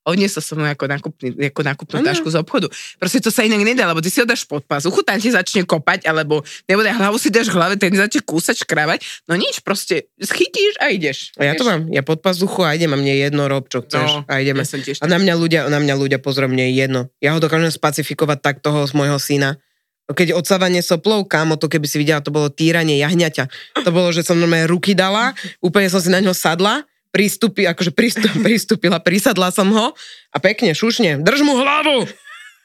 [0.06, 2.06] odniesla som ju ako, nákupný, ako nákupnú Áno.
[2.06, 2.70] tašku z obchodu.
[2.98, 5.66] Proste to sa inak nedá, lebo ty si ho dáš pod pazuchu, tam ti začne
[5.66, 9.26] kopať, alebo nebude hlavu si dáš hlave, ten začne kúsať, škrabať.
[9.26, 11.34] No nič, proste schytíš a ideš.
[11.34, 13.82] A ja to mám, ja pod pazuchu a idem a mne je jedno, rob čo
[13.82, 14.62] chceš No, a ideme.
[14.62, 17.00] Ja som tiež A na mňa ľudia, na mňa ľudia pozor, mne je jedno.
[17.18, 19.58] Ja ho dokážem spacifikovať tak toho z môjho syna.
[20.06, 23.50] Keď odsávanie soplov, kámo, to keby si videla, to bolo týranie jahňaťa.
[23.82, 27.90] To bolo, že som normálne ruky dala, úplne som si na ňo sadla, pristúpi, akože
[27.90, 29.96] pristup, pristúpila, prisadla som ho
[30.30, 32.06] a pekne, šušne, drž mu hlavu!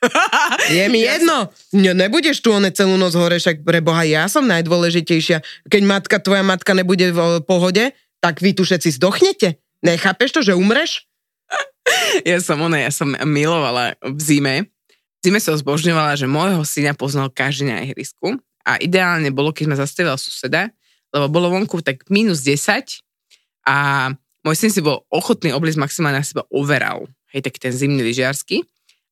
[0.73, 1.54] Je mi jedno.
[1.77, 5.69] Ne, nebudeš tu one celú noc hore, však pre Boha, ja som najdôležitejšia.
[5.69, 9.62] Keď matka, tvoja matka nebude v pohode, tak vy tu všetci zdochnete.
[9.86, 11.06] Nechápeš to, že umreš?
[12.25, 14.71] ja som ona, ja som milovala v zime.
[15.22, 19.78] Zime som zbožňovala, že môjho syna poznal každý na ihrisku a ideálne bolo, keď ma
[19.78, 20.74] zastavila suseda,
[21.14, 23.02] lebo bolo vonku tak minus 10
[23.70, 24.10] a
[24.42, 27.06] môj syn si bol ochotný obliť maximálne na seba overal.
[27.30, 28.66] Hej, tak ten zimný lyžiarsky.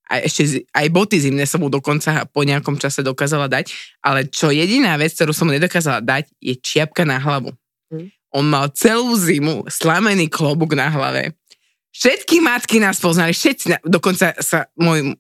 [0.10, 3.69] A ešte aj boty zimné som mu dokonca po nejakom čase dokázala dať.
[4.02, 7.54] Ale čo jediná vec, ktorú som mu nedokázala dať, je čiapka na hlavu.
[7.93, 8.10] Hm.
[8.34, 11.38] On mal celú zimu slamený klobúk na hlave.
[11.93, 15.17] Všetky matky nás poznali, všetci, dokonca sa môj,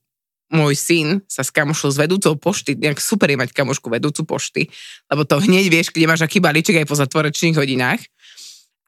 [0.49, 4.69] môj syn sa skamošil s vedúcou pošty, nejak super je mať kamošku vedúcu pošty,
[5.09, 8.01] lebo to hneď vieš, kde máš aký balíček aj po zatvorečných hodinách.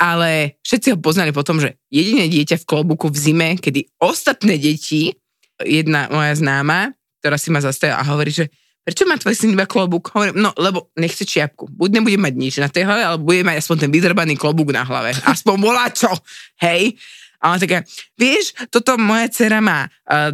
[0.01, 5.13] Ale všetci ho poznali potom, že jediné dieťa v klobuku v zime, kedy ostatné deti,
[5.61, 8.49] jedna moja známa, ktorá si ma zastavila a hovorí, že
[8.81, 10.09] prečo má tvoj syn iba klobúk?
[10.09, 11.69] Hovorím, no lebo nechce čiapku.
[11.69, 14.81] Buď nebude mať nič na tej hlave, ale bude mať aspoň ten vydrbaný klobúk na
[14.81, 15.13] hlave.
[15.21, 16.09] Aspoň volá čo.
[16.57, 16.97] Hej?
[17.41, 17.81] A ona taká,
[18.13, 20.29] vieš, toto moja dcera má uh,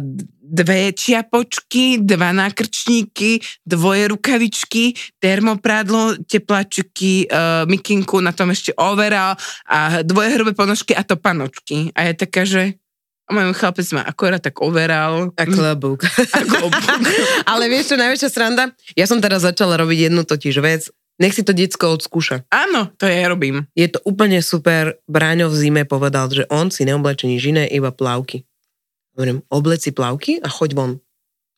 [0.48, 10.04] dve čiapočky, dva nákrčníky, dvoje rukavičky, termoprádlo, teplačky, uh, mikinku, na tom ešte overal a
[10.04, 11.92] dvoje hrubé ponožky a to panočky.
[11.96, 12.76] A je taká, že
[13.28, 15.36] a môj chlapec má akorát tak overal.
[15.36, 16.00] A klobúk.
[16.32, 16.80] A klobúk.
[17.52, 18.72] Ale vieš čo, najväčšia sranda?
[18.96, 20.88] Ja som teraz začala robiť jednu totiž vec,
[21.18, 22.46] Nech si to decko odskúša.
[22.46, 23.66] Áno, to ja robím.
[23.74, 25.02] Je to úplne super.
[25.10, 28.46] Bráňo v zime povedal, že on si neobleče nič iné, iba plavky.
[29.18, 30.92] Hovorím, oblec si plavky a choď von.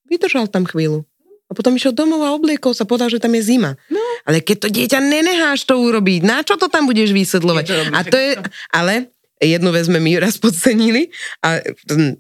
[0.08, 1.04] Vydržal tam chvíľu.
[1.50, 3.76] A potom išiel domov a obliekol sa, povedal, že tam je zima.
[3.92, 4.00] No.
[4.24, 7.64] Ale keď to dieťa nenecháš to urobiť, na čo to tam budeš vysvetľovať?
[7.66, 8.32] To A to je,
[8.70, 9.10] ale
[9.42, 11.10] jednu vec sme my raz podcenili
[11.42, 11.58] a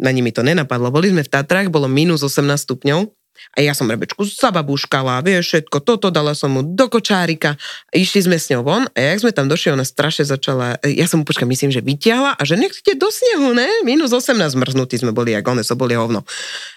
[0.02, 0.90] na nimi to nenapadlo.
[0.90, 3.19] Boli sme v Tatrách, bolo minus 18 stupňov
[3.50, 7.58] a ja som rebečku zababuškala, vieš, všetko toto, dala som mu do kočárika,
[7.90, 11.22] išli sme s ňou von a jak sme tam došli, ona strašne začala, ja som
[11.22, 13.68] mu počkaj, myslím, že vytiahla a že nech ide do snehu, ne?
[13.82, 16.22] Minus 18 mrznutí sme boli, jak one so boli hovno.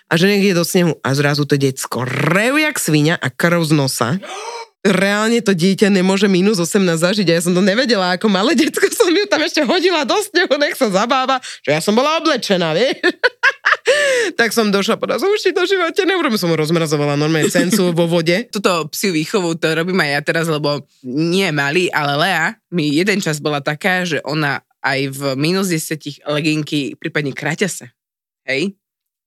[0.10, 3.72] A že ide do snehu a zrazu to decko rev jak svinia a krv z
[3.74, 4.10] nosa.
[4.84, 8.84] Reálne to dieťa nemôže minus 18 zažiť a ja som to nevedela, ako malé detsko
[8.92, 12.76] som ju tam ešte hodila do snehu, nech sa zabáva, že ja som bola oblečená,
[12.76, 13.00] vieš?
[14.40, 18.52] tak som došla, povedala som, už ti živote neurobím, som rozmrazovala normálne cencu vo vode.
[18.52, 23.24] Tuto psiu výchovu to robím aj ja teraz, lebo nie malý, ale Lea mi jeden
[23.24, 27.88] čas bola taká, že ona aj v minus 10 leginky, prípadne kraťase.
[28.44, 28.76] Hej?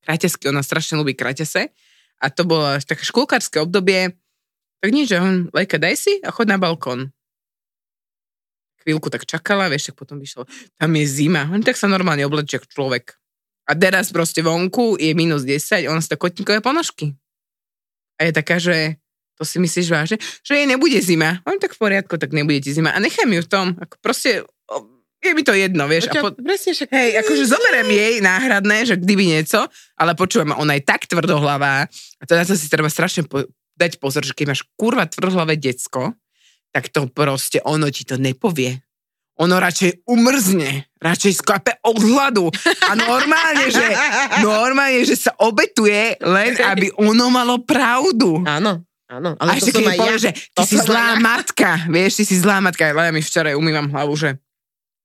[0.05, 1.73] Kraťasky, ona strašne ľubí kraťase.
[2.21, 4.13] A to bolo také škôlkarské obdobie,
[4.81, 7.09] tak nič, že on, Lejka, daj si a chod na balkón.
[8.85, 10.47] Chvíľku tak čakala, vieš, tak potom vyšlo,
[10.79, 11.49] tam je zima.
[11.51, 13.19] On tak sa normálne oblečie ako človek.
[13.67, 17.11] A teraz proste vonku je minus 10, on to kotníkové ponožky.
[18.15, 18.95] A je taká, že
[19.37, 21.43] to si myslíš vážne, že jej nebude zima.
[21.45, 22.95] On tak v poriadku, tak nebude ti zima.
[22.95, 24.47] A nechám ju v tom, ako proste,
[25.21, 26.09] je mi to jedno, vieš.
[26.09, 26.89] A po, Presne však...
[26.89, 32.21] hej, akože zoberiem jej náhradné, že kdyby niečo, ale počujem, ona je tak tvrdohlavá a
[32.23, 33.45] na to si treba strašne po,
[33.77, 36.17] dať pozor, že keď máš kurva tvrdohlavé decko,
[36.73, 38.81] tak to proste ono ti to nepovie.
[39.37, 42.49] Ono radšej umrzne, radšej skape od hladu
[42.89, 43.85] a normálne, že,
[44.45, 48.41] normálne, že sa obetuje len, aby ono malo pravdu.
[48.49, 49.37] Áno, áno.
[49.37, 50.23] A Ale to ešte keď povie, ja.
[50.25, 51.21] že ty To si zlá ja.
[51.21, 52.89] matka, vieš, ty si zlá matka.
[52.89, 54.41] Ja mi včera umývam hlavu, že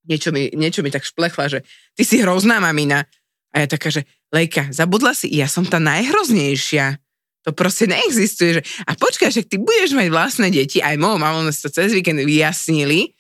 [0.09, 1.59] niečo mi, niečo mi tak šplechla, že
[1.93, 3.05] ty si hrozná mamina.
[3.53, 6.97] A ja taká, že Lejka, zabudla si, ja som tá najhroznejšia.
[7.43, 8.59] To proste neexistuje.
[8.59, 8.63] Že...
[8.87, 12.23] A počkaj, však ty budeš mať vlastné deti, aj mojou mamou sme to cez víkend
[12.23, 13.19] vyjasnili,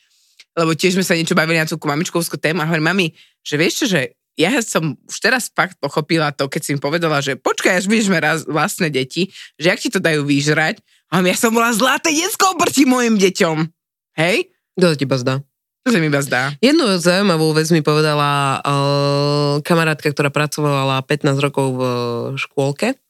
[0.54, 3.06] lebo tiež sme sa niečo bavili na tú mamičkovskú tému a hovorím, mami,
[3.42, 4.00] že vieš čo, že
[4.38, 8.08] ja som už teraz fakt pochopila to, keď si mi povedala, že počkaj, až budeš
[8.08, 9.28] mať vlastné deti,
[9.60, 10.80] že ak ti to dajú vyžrať,
[11.12, 13.68] a ja som bola zlaté detsko oproti mojim deťom.
[14.16, 14.48] Hej?
[14.80, 15.44] To ti zdá?
[15.84, 16.56] To sa mi iba zdá.
[16.62, 21.92] Jednu zaujímavú vec mi povedala uh, kamarátka, ktorá pracovala 15 rokov v uh,
[22.38, 23.01] škôlke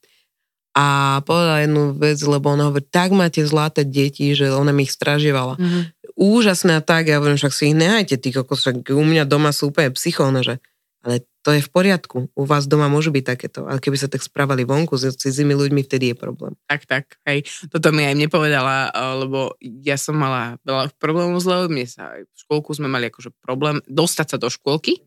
[0.72, 4.92] a povedala jednu vec, lebo ona hovorí, tak máte zlaté deti, že ona mi ich
[4.92, 5.61] stražievala.
[5.61, 5.80] Mhm.
[6.12, 9.48] Úžasné a tak, ja hovorím, však si ich nehajte, ty kokos, však u mňa doma
[9.52, 10.61] sú úplne psychóne, že
[11.02, 14.22] ale to je v poriadku, u vás doma môžu byť takéto, ale keby sa tak
[14.22, 16.54] správali vonku s cudzími ľuďmi, vtedy je problém.
[16.70, 17.42] Tak, tak, hej.
[17.66, 22.14] Toto mi aj mne povedala, eh, lebo ja som mala veľa problémov s mne sa
[22.14, 25.02] aj v škôlku sme mali akože problém dostať sa do škôlky,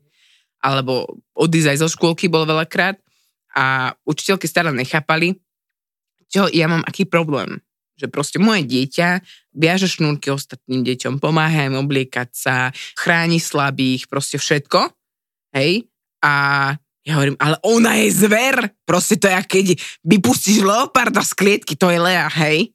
[0.60, 3.00] alebo odísť aj zo škôlky bolo veľakrát
[3.56, 5.40] a učiteľky stále nechápali,
[6.30, 7.62] čo ja mám aký problém.
[7.96, 9.24] Že proste moje dieťa
[9.56, 12.54] viaže šnúrky ostatným deťom, pomáha im obliekať sa,
[12.98, 14.92] chráni slabých, proste všetko.
[15.56, 15.88] Hej?
[16.20, 16.34] A
[17.06, 18.74] ja hovorím, ale ona je zver.
[18.82, 19.66] Proste to je, keď
[20.02, 22.74] vypustíš leoparda z klietky, to je Lea, hej?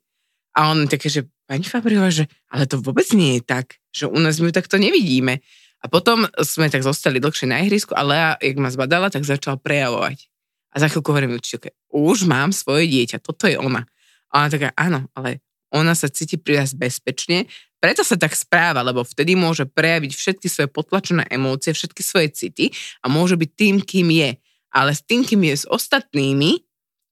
[0.55, 4.15] A on také, že pani Fabriova, že ale to vôbec nie je tak, že u
[4.23, 5.43] nás my ju takto nevidíme.
[5.83, 9.59] A potom sme tak zostali dlhšie na ihrisku a Lea, jak ma zbadala, tak začala
[9.59, 10.30] prejavovať.
[10.71, 13.83] A za chvíľku hovorím učiteľke, už mám svoje dieťa, toto je ona.
[14.31, 17.47] A ona taká, áno, ale ona sa cíti pri nás bezpečne,
[17.81, 22.69] preto sa tak správa, lebo vtedy môže prejaviť všetky svoje potlačené emócie, všetky svoje city
[23.01, 24.37] a môže byť tým, kým je.
[24.69, 26.61] Ale s tým, kým je s ostatnými,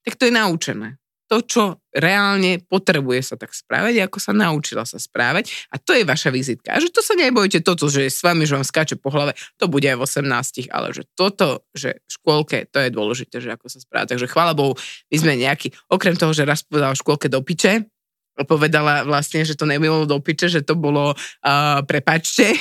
[0.06, 0.99] tak to je naučené.
[1.30, 6.02] To, čo reálne potrebuje sa tak správať, ako sa naučila sa správať a to je
[6.02, 6.74] vaša vizitka.
[6.74, 9.38] A že to sa nebojte, toto, že je s vami, že vám skáče po hlave,
[9.62, 13.54] to bude aj v 18, ale že toto, že v škôlke, to je dôležité, že
[13.54, 14.10] ako sa správa.
[14.10, 14.74] Takže chvála Bohu,
[15.14, 17.86] my sme nejaký, okrem toho, že raz povedala v škôlke do piče,
[18.50, 22.56] povedala vlastne, že to nebolo do piče, že to bolo uh, prepačte.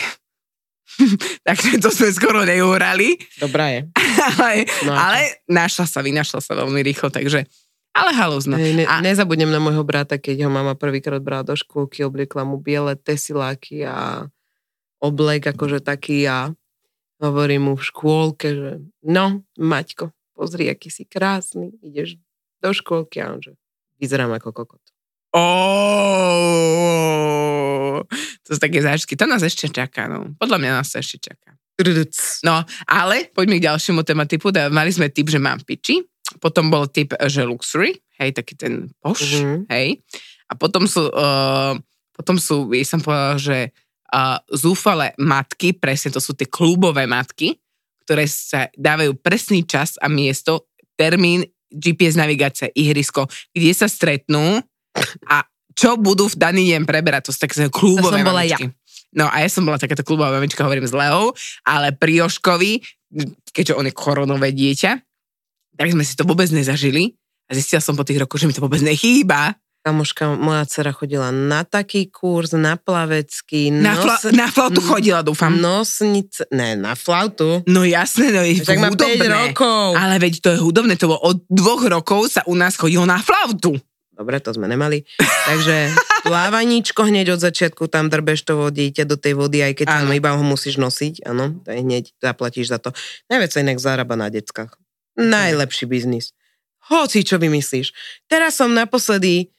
[1.47, 3.15] Takže to sme skoro neurali.
[3.39, 3.87] Dobrá je.
[4.41, 7.47] ale, No, ale našla sa, vynašla sa veľmi rýchlo, takže
[7.99, 8.55] ale halúzno.
[8.57, 12.47] Ne, ne, A- Nezabudnem na môjho brata, keď ho mama prvýkrát brala do škôlky, obliekla
[12.47, 14.29] mu biele tesiláky a
[15.03, 16.55] oblek akože taký a
[17.19, 18.71] hovorím mu v škôlke, že
[19.03, 22.19] no, Maťko, pozri, aký si krásny, ideš
[22.63, 23.55] do škôlky a on že
[23.99, 24.83] vyzerám ako kokot.
[26.39, 28.01] Oh,
[28.47, 29.15] to sú také zážitky.
[29.19, 30.33] To nás ešte čaká, no.
[30.41, 31.53] Podľa mňa nás to ešte čaká.
[32.43, 34.51] No, ale poďme k ďalšiemu tematipu.
[34.51, 36.03] Mali sme typ, že mám piči.
[36.39, 39.59] Potom bol typ, že luxury, hej, taký ten poš, Mhm.
[39.73, 40.05] hej.
[40.49, 41.77] A potom sú uh,
[42.13, 43.71] potom sú, ja som povedala, že
[44.11, 47.55] uh, zúfale matky, presne to sú tie klubové matky,
[48.03, 50.67] ktoré sa dávajú presný čas a miesto,
[50.99, 54.59] termín, GPS navigácia, ihrisko, kde sa stretnú
[55.31, 55.47] a
[55.79, 57.29] čo budú v daný deň preberať.
[57.29, 58.67] To sú také klubové To som bola mamičky.
[59.15, 62.83] No a ja som bola takáto klubová mamička, hovorím s Leou, ale pri Joškovi,
[63.55, 64.91] keďže on je koronové dieťa,
[65.79, 67.15] tak sme si to vôbec nezažili
[67.47, 69.55] a zistila som po tých rokoch, že mi to vôbec nechýba.
[69.79, 75.23] Kamoška, moja dcera chodila na taký kurz, na plavecký, Na, fla- nos- na flautu chodila,
[75.23, 75.55] dúfam.
[75.55, 77.63] Nosnice, ne, na flautu.
[77.65, 79.27] No jasné, no je Však má 5 hudobné.
[79.49, 79.95] rokov.
[79.95, 83.17] Ale veď to je hudobné, to bolo od dvoch rokov sa u nás chodilo na
[83.17, 83.79] flautu.
[84.13, 85.07] Dobre, to sme nemali.
[85.47, 85.95] Takže
[86.27, 90.35] plávaníčko hneď od začiatku, tam drbeš to dieťa do tej vody, aj keď tam iba
[90.35, 92.91] ho musíš nosiť, áno, to je hneď, zaplatíš za to.
[93.27, 94.75] Najviac sa inak zarába na deckách.
[95.19, 96.31] Najlepší biznis.
[96.89, 97.91] Hoci, čo vymyslíš.
[98.31, 99.51] Teraz som naposledy,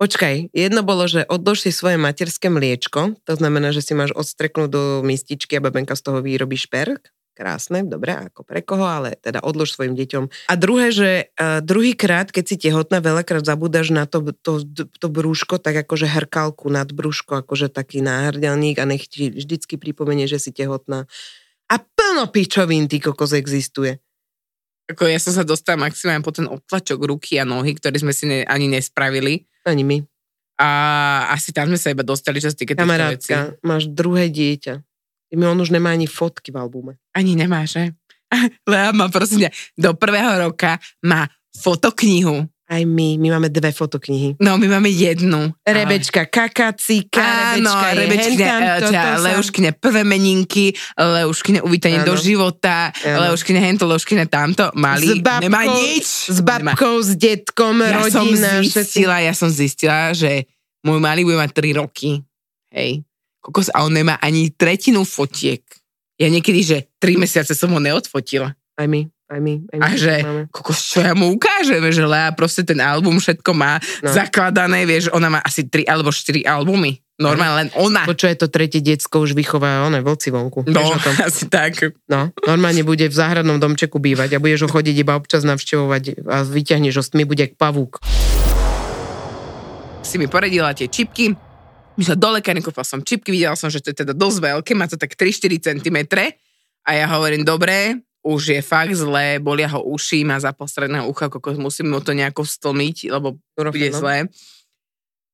[0.00, 4.68] počkaj, jedno bolo, že odlož si svoje materské mliečko, to znamená, že si máš odstreknúť
[4.72, 7.12] do mističky a babenka z toho vyrobí šperk.
[7.32, 10.52] Krásne, dobre, ako pre koho, ale teda odlož svojim deťom.
[10.52, 15.56] A druhé, že uh, druhýkrát, keď si tehotná, veľakrát zabúdaš na to, to, to brúško,
[15.56, 20.52] tak akože hrkalku nad brúško, akože taký náhrdelník a nech ti vždycky pripomenie, že si
[20.52, 21.08] tehotná.
[21.72, 23.96] A plno pičovín, ty kokos existuje.
[24.90, 28.26] Ako ja som sa dostala maximálne po ten obtlačok ruky a nohy, ktorý sme si
[28.26, 29.46] ne, ani nespravili.
[29.62, 29.98] Ani my.
[30.58, 30.68] A
[31.32, 32.74] asi tam sme sa iba dostali, čo sa týka.
[32.74, 34.82] Kamarátka, máš druhé dieťa.
[35.32, 36.92] My on už nemá ani fotky v albume.
[37.16, 37.96] Ani nemá, že?
[38.70, 42.48] Lea má prosím do prvého roka má fotoknihu.
[42.72, 44.40] Aj my, my máme dve fotoknihy.
[44.40, 45.52] No, my máme jednu.
[45.60, 47.20] Rebečka kakacíka,
[47.52, 48.48] Áno, Rebečka Rebečkine,
[48.80, 52.08] eh, Leuškine prvé meninky, Leuškine uvítanie Áno.
[52.08, 53.28] do života, Áno.
[53.28, 56.06] Leuškine hento, Leuškine tamto, malý, S babkou- nemá nič.
[56.32, 58.08] S babkou, s detkom, Nemá.
[58.08, 58.72] Ja som rodina, všetci.
[58.72, 60.48] zistila, ja som zistila, že
[60.80, 62.24] môj malý bude mať 3 roky.
[62.72, 63.04] Hej.
[63.38, 65.60] Kokos, a on nemá ani tretinu fotiek.
[66.16, 68.56] Ja niekedy, že 3 mesiace som ho neodfotila.
[68.72, 69.54] Aj my, aj my.
[69.66, 70.42] Aj my A že, máme.
[70.48, 74.12] kokos, čo ja mu ukážem, že Lea proste ten album všetko má No.
[74.12, 77.00] zakladané, vieš, ona má asi 3 alebo 4 albumy.
[77.16, 78.02] Normálne len ona.
[78.02, 80.66] Bo čo je to tretie decko, už vychová one vlci vonku.
[80.66, 80.82] No,
[81.22, 81.78] asi tak.
[82.04, 86.42] no, normálne bude v záhradnom domčeku bývať a budeš ho chodiť iba občas navštevovať a
[86.42, 88.02] vyťahneš ho s tmy, bude jak pavúk.
[90.02, 91.32] Si mi poradila tie čipky,
[91.92, 94.72] my sa do lekárny, kúpila som čipky, videla som, že to je teda dosť veľké,
[94.74, 95.98] má to tak 3-4 cm
[96.82, 101.58] a ja hovorím, dobre, už je fakt zlé, bolia ho uši, má zapostredného ucha, kokos,
[101.58, 103.98] musím mu to nejako stlmiť, lebo bude no.
[103.98, 104.16] zlé.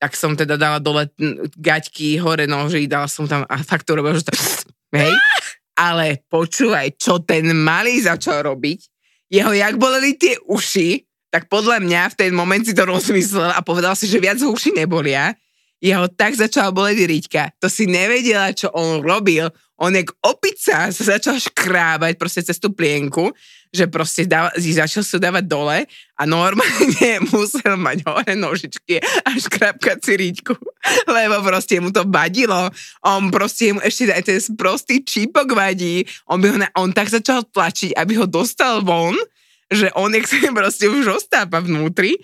[0.00, 1.12] Tak som teda dala dole
[1.58, 4.32] gaťky, hore noži, dala som tam a fakt to robil, že to...
[4.96, 5.12] Hej?
[5.92, 8.80] Ale počúvaj, čo ten malý začal robiť,
[9.28, 13.60] jeho jak boleli tie uši, tak podľa mňa v ten moment si to rozmyslel a
[13.60, 15.36] povedal si, že viac uši nebolia.
[15.78, 17.42] Jeho tak začala boleť riťka.
[17.60, 19.52] To si nevedela, čo on robil.
[19.78, 23.30] On jak opica sa začal škrábať proste cez tú plienku,
[23.70, 25.78] že proste dáva, začal sa dávať dole
[26.16, 30.54] a normálne musel mať hore nožičky a škrábkať si riťku,
[31.16, 32.72] lebo proste mu to vadilo.
[33.04, 36.02] On proste mu ešte aj ten prostý čípok vadí.
[36.26, 39.14] On, by ho na, on tak začal tlačiť, aby ho dostal von,
[39.68, 42.16] že on nech sa proste už ostápa vnútri,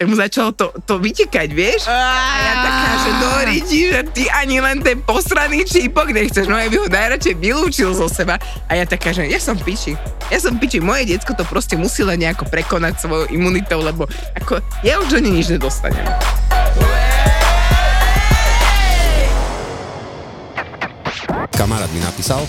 [0.00, 1.84] tak mu začalo to, to vytekať, vieš?
[1.84, 1.92] A
[2.40, 6.72] ja taká, že do riti, že ty ani len ten posraný čípok nechceš, no ja
[6.72, 8.40] by ho najradšej vylúčil zo seba.
[8.72, 9.92] A ja taká, že ja som piči.
[10.32, 14.08] Ja som piči, moje decko to proste musí len nejako prekonať svojou imunitou, lebo
[14.40, 16.08] ako ja už do nej nič nedostanem.
[21.52, 22.40] Kamarát mi napísal,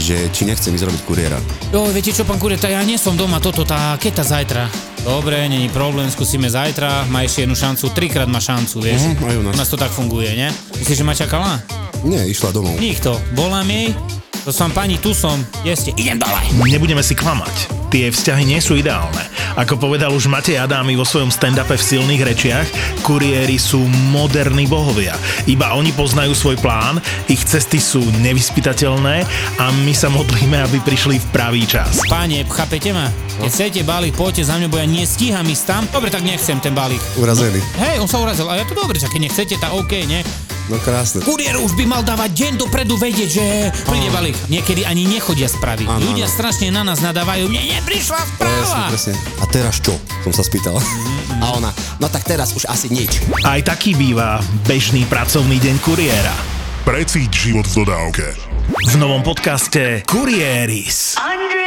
[0.00, 1.36] že či nechcem ísť robiť kuriéra.
[1.76, 4.95] Jo, viete čo, pán Kurieta, ja nie som doma, toto tá keta zajtra.
[5.06, 9.06] Dobre, není problém, skúsime zajtra, má ešte jednu šancu, trikrát má šancu, vieš.
[9.06, 9.54] Mhm, aj u nás.
[9.54, 10.50] U nás to tak funguje, ne?
[10.82, 11.62] Myslíš, že ma čakala?
[12.02, 12.74] Nie, išla domov.
[12.82, 13.14] Nikto.
[13.38, 13.94] Volám jej,
[14.42, 16.42] to som pani, tu som, jeste, idem dole.
[16.58, 17.70] Nebudeme si klamať.
[17.86, 19.22] Tie vzťahy nie sú ideálne.
[19.56, 22.68] Ako povedal už Matej Adámy vo svojom stand-upe v silných rečiach,
[23.00, 23.80] kuriéri sú
[24.12, 25.16] moderní bohovia.
[25.48, 29.24] Iba oni poznajú svoj plán, ich cesty sú nevyspytateľné
[29.56, 32.04] a my sa modlíme, aby prišli v pravý čas.
[32.04, 33.08] Páne, chápete ma?
[33.40, 35.82] Keď chcete balík, poďte za mňa, bo ja nestíham ísť tam.
[35.88, 37.00] Dobre, tak nechcem ten balík.
[37.16, 37.64] Urazený.
[37.80, 40.20] Hej, on sa urazil, a ja to dobre, čak keď nechcete, tak OK, ne?
[40.66, 41.22] No krásne.
[41.22, 43.44] Kuriér už by mal dávať deň dopredu vedieť, že
[43.86, 44.34] príde balík.
[44.50, 45.86] Niekedy ani nechodia správy.
[45.86, 46.34] Áno, Ľudia áno.
[46.34, 48.90] strašne na nás nadávajú, mne neprišla správa.
[48.90, 49.14] Presne, presne.
[49.38, 49.94] A teraz čo?
[50.26, 50.74] Som sa spýtal.
[51.38, 51.70] A ona,
[52.02, 53.22] no tak teraz už asi nič.
[53.46, 56.34] Aj taký býva bežný pracovný deň kuriéra.
[56.82, 58.26] Precíť život v dodávke.
[58.90, 61.14] V novom podcaste Kurieris.
[61.14, 61.65] Under